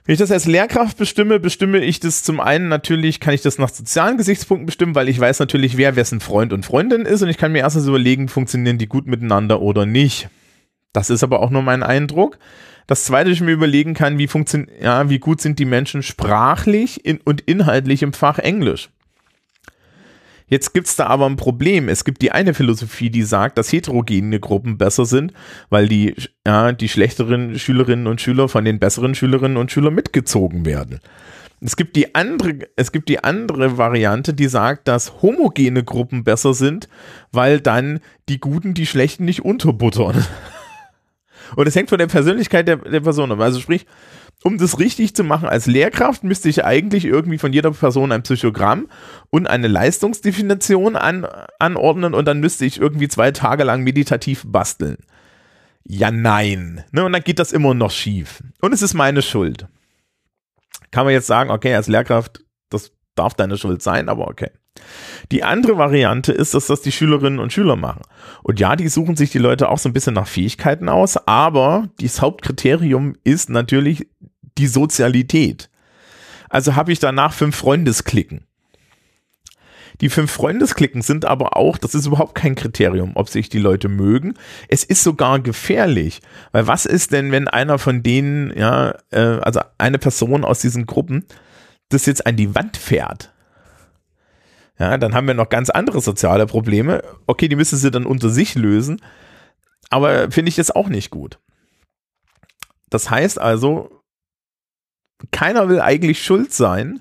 Wenn 0.07 0.13
ich 0.13 0.21
das 0.21 0.31
als 0.31 0.47
Lehrkraft 0.47 0.99
bestimme, 0.99 1.41
bestimme 1.41 1.79
ich 1.79 1.99
das 1.99 2.23
zum 2.23 2.39
einen 2.39 2.69
natürlich, 2.69 3.19
kann 3.19 3.35
ich 3.35 3.43
das 3.43 3.59
nach 3.59 3.71
sozialen 3.71 4.17
Gesichtspunkten 4.17 4.67
bestimmen, 4.67 4.95
weil 4.95 5.09
ich 5.09 5.19
weiß 5.19 5.41
natürlich, 5.41 5.77
wer 5.77 5.97
wessen 5.97 6.21
Freund 6.21 6.53
und 6.53 6.65
Freundin 6.65 7.03
ist 7.03 7.23
und 7.23 7.29
ich 7.29 7.39
kann 7.39 7.51
mir 7.51 7.59
erstens 7.59 7.89
überlegen, 7.89 8.29
funktionieren 8.29 8.79
die 8.79 8.87
gut 8.87 9.09
miteinander 9.09 9.61
oder 9.61 9.85
nicht. 9.85 10.29
Das 10.93 11.11
ist 11.11 11.25
aber 11.25 11.41
auch 11.41 11.51
nur 11.51 11.63
mein 11.63 11.83
Eindruck. 11.83 12.39
Das 12.87 13.05
zweite, 13.05 13.31
ich 13.31 13.41
mir 13.41 13.51
überlegen 13.51 13.95
kann, 13.95 14.17
wie 14.17 14.29
funktioniert, 14.29 14.81
ja, 14.81 15.11
wie 15.11 15.19
gut 15.19 15.41
sind 15.41 15.59
die 15.59 15.65
Menschen 15.65 16.05
sprachlich 16.05 17.05
in, 17.05 17.21
und 17.25 17.41
inhaltlich 17.41 18.05
im 18.05 18.13
Fach 18.13 18.39
Englisch. 18.39 18.91
Jetzt 20.49 20.75
gibt 20.75 20.87
es 20.87 20.95
da 20.95 21.07
aber 21.07 21.27
ein 21.27 21.37
Problem. 21.37 21.89
Es 21.89 22.05
gibt 22.05 22.23
die 22.23 22.31
eine 22.31 22.55
Philosophie, 22.55 23.11
die 23.11 23.23
sagt, 23.23 23.59
dass 23.59 23.73
heterogene 23.73 24.39
Gruppen 24.39 24.79
besser 24.79 25.05
sind, 25.05 25.33
weil 25.71 25.89
die, 25.89 26.15
ja, 26.47 26.71
die 26.73 26.89
schlechteren 26.89 27.59
Schülerinnen 27.59 28.07
und 28.07 28.21
Schüler 28.21 28.49
von 28.49 28.65
den 28.65 28.79
besseren 28.79 29.15
Schülerinnen 29.17 29.57
und 29.57 29.73
Schülern 29.73 29.95
mitgezogen 29.95 30.65
werden. 30.65 31.01
Es 31.61 31.75
gibt 31.75 31.97
die 31.97 32.15
andere, 32.15 32.59
es 32.77 32.93
gibt 32.93 33.09
die 33.09 33.25
andere 33.25 33.77
Variante, 33.77 34.35
die 34.35 34.47
sagt, 34.47 34.87
dass 34.89 35.23
homogene 35.23 35.83
Gruppen 35.83 36.23
besser 36.23 36.55
sind, 36.55 36.89
weil 37.33 37.61
dann 37.61 38.01
die 38.29 38.39
Guten 38.39 38.75
die 38.75 38.87
Schlechten 38.87 39.25
nicht 39.25 39.45
unterbuttern. 39.45 40.25
Und 41.57 41.67
es 41.67 41.75
hängt 41.75 41.89
von 41.89 41.99
der 41.99 42.09
Persönlichkeit 42.09 42.69
der, 42.69 42.77
der 42.77 43.01
Person 43.01 43.33
ab. 43.33 43.41
Also 43.41 43.61
sprich, 43.61 43.87
um 44.47 44.59
das 44.59 44.79
richtig 44.79 45.17
zu 45.17 45.25
machen 45.25 45.49
als 45.49 45.67
Lehrkraft, 45.67 46.23
müsste 46.23 46.49
ich 46.49 46.65
eigentlich 46.65 47.05
irgendwie 47.05 47.37
von 47.37 47.53
jeder 47.53 47.73
Person 47.73 48.13
ein 48.13 48.23
Psychogramm 48.23 48.87
und 49.29 49.49
eine 49.49 49.67
Leistungsdefinition 49.67 50.95
an, 50.95 51.27
anordnen 51.59 52.15
und 52.15 52.27
dann 52.29 52.39
müsste 52.39 52.65
ich 52.65 52.81
irgendwie 52.81 53.09
zwei 53.09 53.33
Tage 53.33 53.65
lang 53.65 53.83
meditativ 53.83 54.45
basteln. 54.47 54.99
Ja, 55.83 56.13
nein. 56.13 56.85
Ne, 56.93 57.05
und 57.05 57.13
dann 57.13 57.25
geht 57.25 57.41
das 57.41 57.51
immer 57.51 57.75
noch 57.75 57.91
schief. 57.91 58.41
Und 58.61 58.73
es 58.73 58.83
ist 58.83 58.95
meine 58.95 59.21
Schuld. 59.21 59.67
Kann 60.93 61.07
man 61.07 61.13
jetzt 61.13 61.27
sagen, 61.27 61.51
okay, 61.51 61.75
als 61.75 61.89
Lehrkraft, 61.89 62.45
das 62.71 62.93
darf 63.17 63.35
deine 63.35 63.57
Schuld 63.57 63.83
sein, 63.83 64.09
aber 64.09 64.29
okay. 64.29 64.51
Die 65.33 65.43
andere 65.43 65.77
Variante 65.79 66.33
ist, 66.33 66.55
dass 66.55 66.67
das 66.67 66.83
die 66.83 66.93
Schülerinnen 66.93 67.41
und 67.41 67.53
Schüler 67.53 67.77
machen. 67.77 68.03
Und 68.43 68.61
ja, 68.61 68.77
die 68.77 68.89
suchen 68.89 69.17
sich 69.17 69.31
die 69.31 69.39
Leute 69.39 69.71
auch 69.71 69.79
so 69.79 69.89
ein 69.89 69.93
bisschen 69.93 70.15
nach 70.15 70.29
Fähigkeiten 70.29 70.89
aus, 70.89 71.17
aber 71.27 71.89
das 72.01 72.21
Hauptkriterium 72.21 73.17
ist 73.25 73.51
natürlich 73.51 74.07
die 74.59 74.67
Sozialität. 74.67 75.71
Also 76.49 76.77
habe 76.77 76.93
ich 76.93 76.99
danach 76.99 77.33
fünf 77.33 77.57
Freundesklicken. 77.57 78.47
Die 80.01 80.11
fünf 80.11 80.31
Freundesklicken 80.31 81.01
sind 81.01 81.25
aber 81.25 81.57
auch, 81.57 81.79
das 81.79 81.95
ist 81.95 82.07
überhaupt 82.07 82.35
kein 82.35 82.55
Kriterium, 82.55 83.13
ob 83.15 83.29
sich 83.29 83.49
die 83.49 83.59
Leute 83.59 83.89
mögen. 83.89 84.35
Es 84.69 84.85
ist 84.85 85.03
sogar 85.03 85.41
gefährlich, 85.41 86.21
weil 86.53 86.67
was 86.67 86.85
ist 86.85 87.13
denn, 87.13 87.33
wenn 87.33 87.49
einer 87.49 87.79
von 87.79 88.03
denen, 88.03 88.57
ja, 88.57 88.95
äh, 89.11 89.39
also 89.41 89.61
eine 89.79 89.99
Person 89.99 90.45
aus 90.45 90.61
diesen 90.61 90.87
Gruppen, 90.87 91.25
das 91.89 92.05
jetzt 92.05 92.27
an 92.27 92.37
die 92.37 92.55
Wand 92.55 92.77
fährt? 92.77 93.33
Ja, 94.79 94.99
dann 94.99 95.15
haben 95.15 95.27
wir 95.27 95.35
noch 95.35 95.49
ganz 95.49 95.71
andere 95.71 96.03
soziale 96.03 96.47
Probleme. 96.47 97.03
Okay, 97.27 97.49
die 97.49 97.57
müssen 97.57 97.79
sie 97.79 97.91
dann 97.91 98.05
unter 98.05 98.29
sich 98.29 98.55
lösen, 98.55 99.01
aber 99.89 100.31
finde 100.31 100.51
ich 100.51 100.59
jetzt 100.59 100.77
auch 100.77 100.89
nicht 100.89 101.11
gut. 101.11 101.39
Das 102.91 103.11
heißt 103.11 103.41
also, 103.41 103.96
keiner 105.31 105.69
will 105.69 105.81
eigentlich 105.81 106.23
schuld 106.23 106.53
sein. 106.53 107.01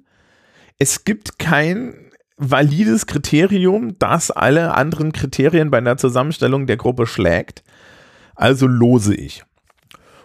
Es 0.77 1.03
gibt 1.05 1.39
kein 1.39 2.11
valides 2.37 3.05
Kriterium, 3.05 3.97
das 3.97 4.31
alle 4.31 4.73
anderen 4.73 5.13
Kriterien 5.13 5.71
bei 5.71 5.79
der 5.81 5.97
Zusammenstellung 5.97 6.67
der 6.67 6.77
Gruppe 6.77 7.07
schlägt. 7.07 7.63
Also 8.35 8.67
lose 8.67 9.15
ich. 9.15 9.43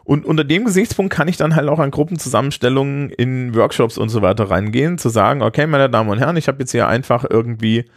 Und 0.03 0.24
unter 0.24 0.42
dem 0.42 0.64
Gesichtspunkt 0.64 1.12
kann 1.12 1.29
ich 1.29 1.37
dann 1.37 1.55
halt 1.55 1.68
auch 1.68 1.79
an 1.79 1.92
Gruppenzusammenstellungen 1.92 3.11
in 3.11 3.55
Workshops 3.55 3.96
und 3.96 4.09
so 4.09 4.22
weiter 4.22 4.50
reingehen, 4.50 4.98
zu 4.98 5.09
sagen, 5.09 5.42
okay, 5.42 5.66
meine 5.68 5.88
Damen 5.88 6.11
und 6.11 6.18
Herren, 6.18 6.37
ich 6.37 6.48
habe 6.48 6.59
jetzt 6.61 6.72
hier 6.72 6.88
einfach 6.88 7.24
irgendwie 7.29 7.88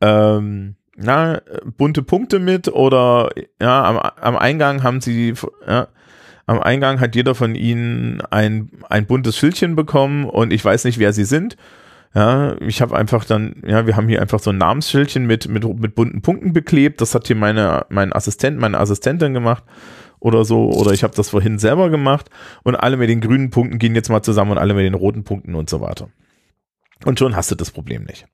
ähm, 0.00 0.74
na, 0.96 1.40
bunte 1.76 2.02
Punkte 2.02 2.38
mit 2.38 2.68
oder 2.68 3.30
ja, 3.60 3.84
am, 3.84 3.98
am 3.98 4.36
Eingang 4.36 4.82
haben 4.82 5.00
sie, 5.00 5.34
ja, 5.66 5.88
am 6.46 6.60
Eingang 6.60 7.00
hat 7.00 7.14
jeder 7.14 7.34
von 7.34 7.54
ihnen 7.54 8.20
ein, 8.30 8.70
ein 8.88 9.06
buntes 9.06 9.36
Schildchen 9.36 9.76
bekommen 9.76 10.24
und 10.24 10.52
ich 10.52 10.64
weiß 10.64 10.84
nicht, 10.84 10.98
wer 10.98 11.12
sie 11.12 11.24
sind. 11.24 11.56
Ja, 12.14 12.60
ich 12.60 12.80
habe 12.80 12.96
einfach 12.96 13.24
dann, 13.24 13.56
ja, 13.66 13.86
wir 13.86 13.96
haben 13.96 14.08
hier 14.08 14.20
einfach 14.20 14.38
so 14.38 14.50
ein 14.50 14.58
Namensschildchen 14.58 15.26
mit, 15.26 15.48
mit, 15.48 15.64
mit 15.64 15.94
bunten 15.96 16.22
Punkten 16.22 16.52
beklebt. 16.52 17.00
Das 17.00 17.14
hat 17.14 17.26
hier 17.26 17.34
meine, 17.34 17.86
mein 17.88 18.12
Assistent, 18.12 18.58
meine 18.58 18.78
Assistentin 18.78 19.34
gemacht 19.34 19.64
oder 20.20 20.44
so. 20.44 20.70
Oder 20.70 20.92
ich 20.92 21.02
habe 21.02 21.14
das 21.16 21.30
vorhin 21.30 21.58
selber 21.58 21.90
gemacht 21.90 22.30
und 22.62 22.76
alle 22.76 22.96
mit 22.96 23.08
den 23.08 23.20
grünen 23.20 23.50
Punkten 23.50 23.78
gehen 23.78 23.96
jetzt 23.96 24.10
mal 24.10 24.22
zusammen 24.22 24.52
und 24.52 24.58
alle 24.58 24.74
mit 24.74 24.84
den 24.84 24.94
roten 24.94 25.24
Punkten 25.24 25.56
und 25.56 25.68
so 25.68 25.80
weiter. 25.80 26.08
Und 27.04 27.18
schon 27.18 27.34
hast 27.34 27.50
du 27.50 27.56
das 27.56 27.72
Problem 27.72 28.04
nicht. 28.04 28.26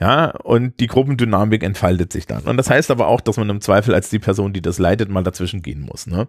Ja, 0.00 0.30
und 0.30 0.80
die 0.80 0.86
Gruppendynamik 0.86 1.62
entfaltet 1.62 2.10
sich 2.10 2.26
dann. 2.26 2.44
Und 2.44 2.56
das 2.56 2.70
heißt 2.70 2.90
aber 2.90 3.06
auch, 3.06 3.20
dass 3.20 3.36
man 3.36 3.50
im 3.50 3.60
Zweifel 3.60 3.94
als 3.94 4.08
die 4.08 4.18
Person, 4.18 4.54
die 4.54 4.62
das 4.62 4.78
leitet, 4.78 5.10
mal 5.10 5.22
dazwischen 5.22 5.60
gehen 5.60 5.82
muss. 5.82 6.06
Ne? 6.06 6.26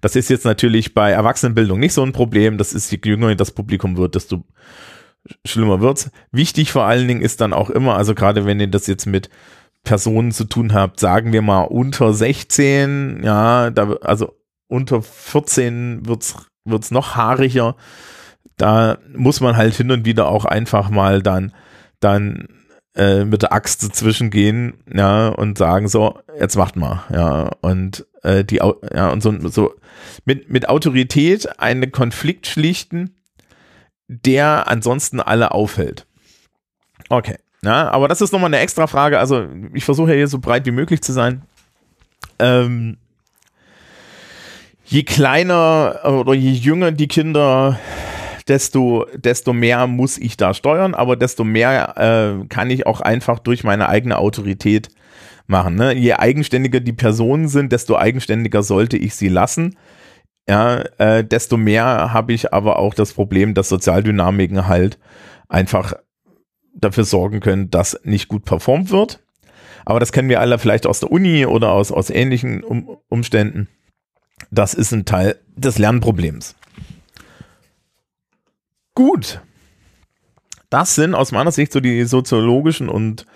Das 0.00 0.16
ist 0.16 0.30
jetzt 0.30 0.46
natürlich 0.46 0.94
bei 0.94 1.10
Erwachsenenbildung 1.10 1.78
nicht 1.78 1.92
so 1.92 2.02
ein 2.02 2.12
Problem. 2.12 2.56
Das 2.56 2.72
ist, 2.72 2.90
je 2.90 2.98
jünger 3.04 3.34
das 3.34 3.50
Publikum 3.50 3.98
wird, 3.98 4.14
desto 4.14 4.44
schlimmer 5.44 5.82
wird's. 5.82 6.10
Wichtig 6.30 6.72
vor 6.72 6.84
allen 6.84 7.06
Dingen 7.06 7.20
ist 7.20 7.42
dann 7.42 7.52
auch 7.52 7.68
immer, 7.68 7.96
also 7.96 8.14
gerade 8.14 8.46
wenn 8.46 8.60
ihr 8.60 8.68
das 8.68 8.86
jetzt 8.86 9.04
mit 9.04 9.28
Personen 9.84 10.32
zu 10.32 10.44
tun 10.44 10.72
habt, 10.72 10.98
sagen 10.98 11.34
wir 11.34 11.42
mal 11.42 11.62
unter 11.64 12.14
16, 12.14 13.20
ja, 13.22 13.70
da, 13.70 13.92
also 14.00 14.38
unter 14.68 15.02
14 15.02 16.06
wird's 16.06 16.36
wird's 16.64 16.90
noch 16.90 17.14
haariger. 17.16 17.76
Da 18.56 18.96
muss 19.14 19.40
man 19.40 19.56
halt 19.56 19.74
hin 19.74 19.90
und 19.90 20.06
wieder 20.06 20.28
auch 20.28 20.46
einfach 20.46 20.88
mal 20.88 21.22
dann 21.22 21.52
dann 22.00 22.48
äh, 22.94 23.24
mit 23.24 23.42
der 23.42 23.52
Axt 23.52 23.82
dazwischen 23.82 24.30
gehen, 24.30 24.74
ja, 24.92 25.28
und 25.28 25.58
sagen 25.58 25.88
so, 25.88 26.18
jetzt 26.38 26.56
macht 26.56 26.76
mal, 26.76 27.04
ja, 27.12 27.50
und 27.60 28.06
äh, 28.22 28.44
die, 28.44 28.56
ja, 28.56 29.10
und 29.10 29.22
so, 29.22 29.48
so 29.48 29.74
mit, 30.24 30.50
mit 30.50 30.68
Autorität 30.68 31.58
einen 31.58 31.92
Konflikt 31.92 32.46
schlichten, 32.46 33.16
der 34.08 34.68
ansonsten 34.68 35.20
alle 35.20 35.52
aufhält. 35.52 36.06
Okay. 37.08 37.36
Ja, 37.64 37.90
aber 37.90 38.08
das 38.08 38.20
ist 38.20 38.32
nochmal 38.32 38.48
eine 38.48 38.58
extra 38.58 38.86
Frage. 38.88 39.20
Also 39.20 39.46
ich 39.72 39.84
versuche 39.84 40.10
ja 40.10 40.16
hier 40.16 40.28
so 40.28 40.40
breit 40.40 40.66
wie 40.66 40.72
möglich 40.72 41.00
zu 41.00 41.12
sein. 41.12 41.42
Ähm, 42.40 42.96
je 44.84 45.04
kleiner 45.04 46.00
oder 46.04 46.34
je 46.34 46.50
jünger 46.50 46.90
die 46.90 47.06
Kinder, 47.06 47.78
desto, 48.48 49.06
desto 49.14 49.52
mehr 49.52 49.86
muss 49.86 50.18
ich 50.18 50.36
da 50.36 50.54
steuern, 50.54 50.94
aber 50.94 51.16
desto 51.16 51.44
mehr 51.44 52.40
äh, 52.42 52.46
kann 52.48 52.70
ich 52.70 52.86
auch 52.86 53.00
einfach 53.00 53.38
durch 53.38 53.64
meine 53.64 53.88
eigene 53.88 54.18
Autorität 54.18 54.88
machen. 55.46 55.76
Ne? 55.76 55.94
Je 55.94 56.14
eigenständiger 56.14 56.80
die 56.80 56.92
Personen 56.92 57.48
sind, 57.48 57.72
desto 57.72 57.96
eigenständiger 57.96 58.62
sollte 58.62 58.96
ich 58.96 59.14
sie 59.14 59.28
lassen. 59.28 59.76
Ja, 60.48 60.82
äh, 60.98 61.24
desto 61.24 61.56
mehr 61.56 62.12
habe 62.12 62.32
ich 62.32 62.52
aber 62.52 62.78
auch 62.78 62.94
das 62.94 63.12
Problem, 63.12 63.54
dass 63.54 63.68
Sozialdynamiken 63.68 64.66
halt 64.66 64.98
einfach 65.48 65.94
dafür 66.74 67.04
sorgen 67.04 67.40
können, 67.40 67.70
dass 67.70 68.00
nicht 68.02 68.28
gut 68.28 68.44
performt 68.44 68.90
wird. 68.90 69.20
Aber 69.84 70.00
das 70.00 70.12
kennen 70.12 70.28
wir 70.28 70.40
alle 70.40 70.58
vielleicht 70.58 70.86
aus 70.86 71.00
der 71.00 71.12
Uni 71.12 71.46
oder 71.46 71.70
aus, 71.72 71.92
aus 71.92 72.10
ähnlichen 72.10 72.62
um 72.64 72.98
Umständen. 73.08 73.68
Das 74.50 74.74
ist 74.74 74.92
ein 74.92 75.04
Teil 75.04 75.36
des 75.56 75.78
Lernproblems. 75.78 76.56
Gut. 78.94 79.40
Das 80.70 80.94
sind 80.94 81.14
aus 81.14 81.32
meiner 81.32 81.52
Sicht 81.52 81.72
so 81.72 81.80
die 81.80 82.04
soziologischen 82.04 82.88
und 82.88 83.26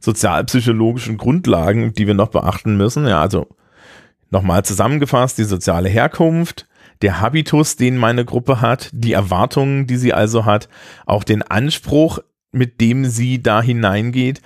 sozialpsychologischen 0.00 1.16
Grundlagen, 1.16 1.92
die 1.92 2.06
wir 2.06 2.14
noch 2.14 2.28
beachten 2.28 2.76
müssen. 2.76 3.06
Ja, 3.06 3.20
also 3.20 3.48
nochmal 4.30 4.64
zusammengefasst, 4.64 5.38
die 5.38 5.44
soziale 5.44 5.88
Herkunft, 5.88 6.66
der 7.02 7.20
Habitus, 7.20 7.76
den 7.76 7.96
meine 7.96 8.24
Gruppe 8.24 8.60
hat, 8.60 8.90
die 8.92 9.12
Erwartungen, 9.12 9.86
die 9.86 9.96
sie 9.96 10.12
also 10.12 10.44
hat, 10.44 10.68
auch 11.04 11.24
den 11.24 11.42
Anspruch, 11.42 12.18
mit 12.52 12.80
dem 12.80 13.04
sie 13.04 13.42
da 13.42 13.60
hineingeht, 13.60 14.40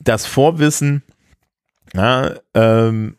das 0.00 0.26
Vorwissen 0.26 1.02
ja, 1.94 2.34
ähm, 2.54 3.16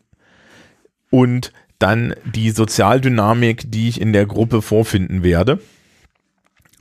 und 1.10 1.52
dann 1.78 2.14
die 2.24 2.50
Sozialdynamik, 2.50 3.70
die 3.70 3.88
ich 3.88 4.00
in 4.00 4.12
der 4.12 4.26
Gruppe 4.26 4.62
vorfinden 4.62 5.22
werde. 5.22 5.60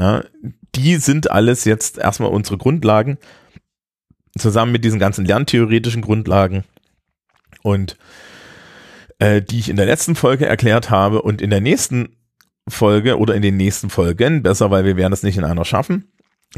Ja, 0.01 0.23
die 0.73 0.95
sind 0.95 1.29
alles 1.29 1.63
jetzt 1.63 1.99
erstmal 1.99 2.31
unsere 2.31 2.57
Grundlagen, 2.57 3.19
zusammen 4.35 4.71
mit 4.71 4.83
diesen 4.83 4.97
ganzen 4.97 5.25
lerntheoretischen 5.25 6.01
Grundlagen 6.01 6.63
und 7.61 7.97
äh, 9.19 9.43
die 9.43 9.59
ich 9.59 9.69
in 9.69 9.75
der 9.75 9.85
letzten 9.85 10.15
Folge 10.15 10.47
erklärt 10.47 10.89
habe 10.89 11.21
und 11.21 11.39
in 11.39 11.51
der 11.51 11.61
nächsten 11.61 12.15
Folge 12.67 13.19
oder 13.19 13.35
in 13.35 13.43
den 13.43 13.57
nächsten 13.57 13.91
Folgen, 13.91 14.41
besser, 14.41 14.71
weil 14.71 14.85
wir 14.85 14.97
werden 14.97 15.13
es 15.13 15.21
nicht 15.21 15.37
in 15.37 15.43
einer 15.43 15.65
schaffen, 15.65 16.11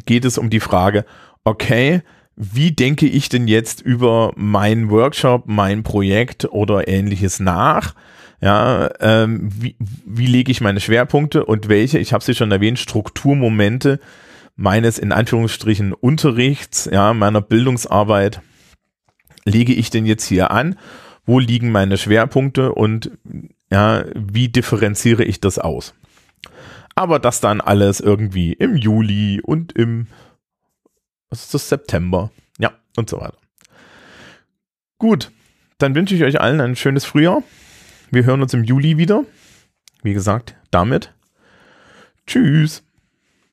geht 0.05 0.23
es 0.23 0.37
um 0.37 0.49
die 0.49 0.61
Frage, 0.61 1.03
okay, 1.43 2.01
wie 2.37 2.71
denke 2.71 3.07
ich 3.07 3.27
denn 3.27 3.49
jetzt 3.49 3.81
über 3.81 4.31
meinen 4.37 4.89
Workshop, 4.89 5.47
mein 5.47 5.83
Projekt 5.83 6.45
oder 6.45 6.87
ähnliches 6.87 7.41
nach? 7.41 7.93
Ja, 8.43 8.89
ähm, 8.99 9.49
wie, 9.57 9.77
wie 9.79 10.25
lege 10.25 10.51
ich 10.51 10.59
meine 10.59 10.81
Schwerpunkte 10.81 11.45
und 11.45 11.69
welche, 11.69 11.97
ich 11.97 12.11
habe 12.11 12.25
sie 12.25 12.35
schon 12.35 12.51
erwähnt, 12.51 12.77
Strukturmomente 12.77 14.01
meines 14.57 14.99
in 14.99 15.13
Anführungsstrichen 15.13 15.93
Unterrichts, 15.93 16.89
ja, 16.91 17.13
meiner 17.13 17.39
Bildungsarbeit 17.39 18.41
lege 19.45 19.71
ich 19.73 19.91
denn 19.91 20.05
jetzt 20.05 20.25
hier 20.25 20.51
an? 20.51 20.77
Wo 21.25 21.39
liegen 21.39 21.71
meine 21.71 21.97
Schwerpunkte 21.97 22.73
und 22.73 23.11
ja, 23.71 24.03
wie 24.13 24.49
differenziere 24.49 25.23
ich 25.23 25.39
das 25.39 25.57
aus? 25.57 25.93
Aber 26.95 27.19
das 27.19 27.39
dann 27.39 27.61
alles 27.61 28.01
irgendwie 28.01 28.51
im 28.51 28.75
Juli 28.75 29.39
und 29.41 29.71
im 29.71 30.07
was 31.29 31.45
ist 31.45 31.53
das, 31.53 31.69
September. 31.69 32.29
Ja, 32.59 32.73
und 32.97 33.09
so 33.09 33.21
weiter. 33.21 33.37
Gut, 34.97 35.31
dann 35.77 35.95
wünsche 35.95 36.13
ich 36.13 36.23
euch 36.23 36.41
allen 36.41 36.59
ein 36.59 36.75
schönes 36.75 37.05
Frühjahr. 37.05 37.41
Wir 38.13 38.25
hören 38.25 38.43
uns 38.43 38.53
im 38.53 38.63
Juli 38.63 38.99
wieder. 38.99 39.25
Wie 40.03 40.13
gesagt, 40.13 40.55
damit. 40.69 41.15
Tschüss. 42.27 42.83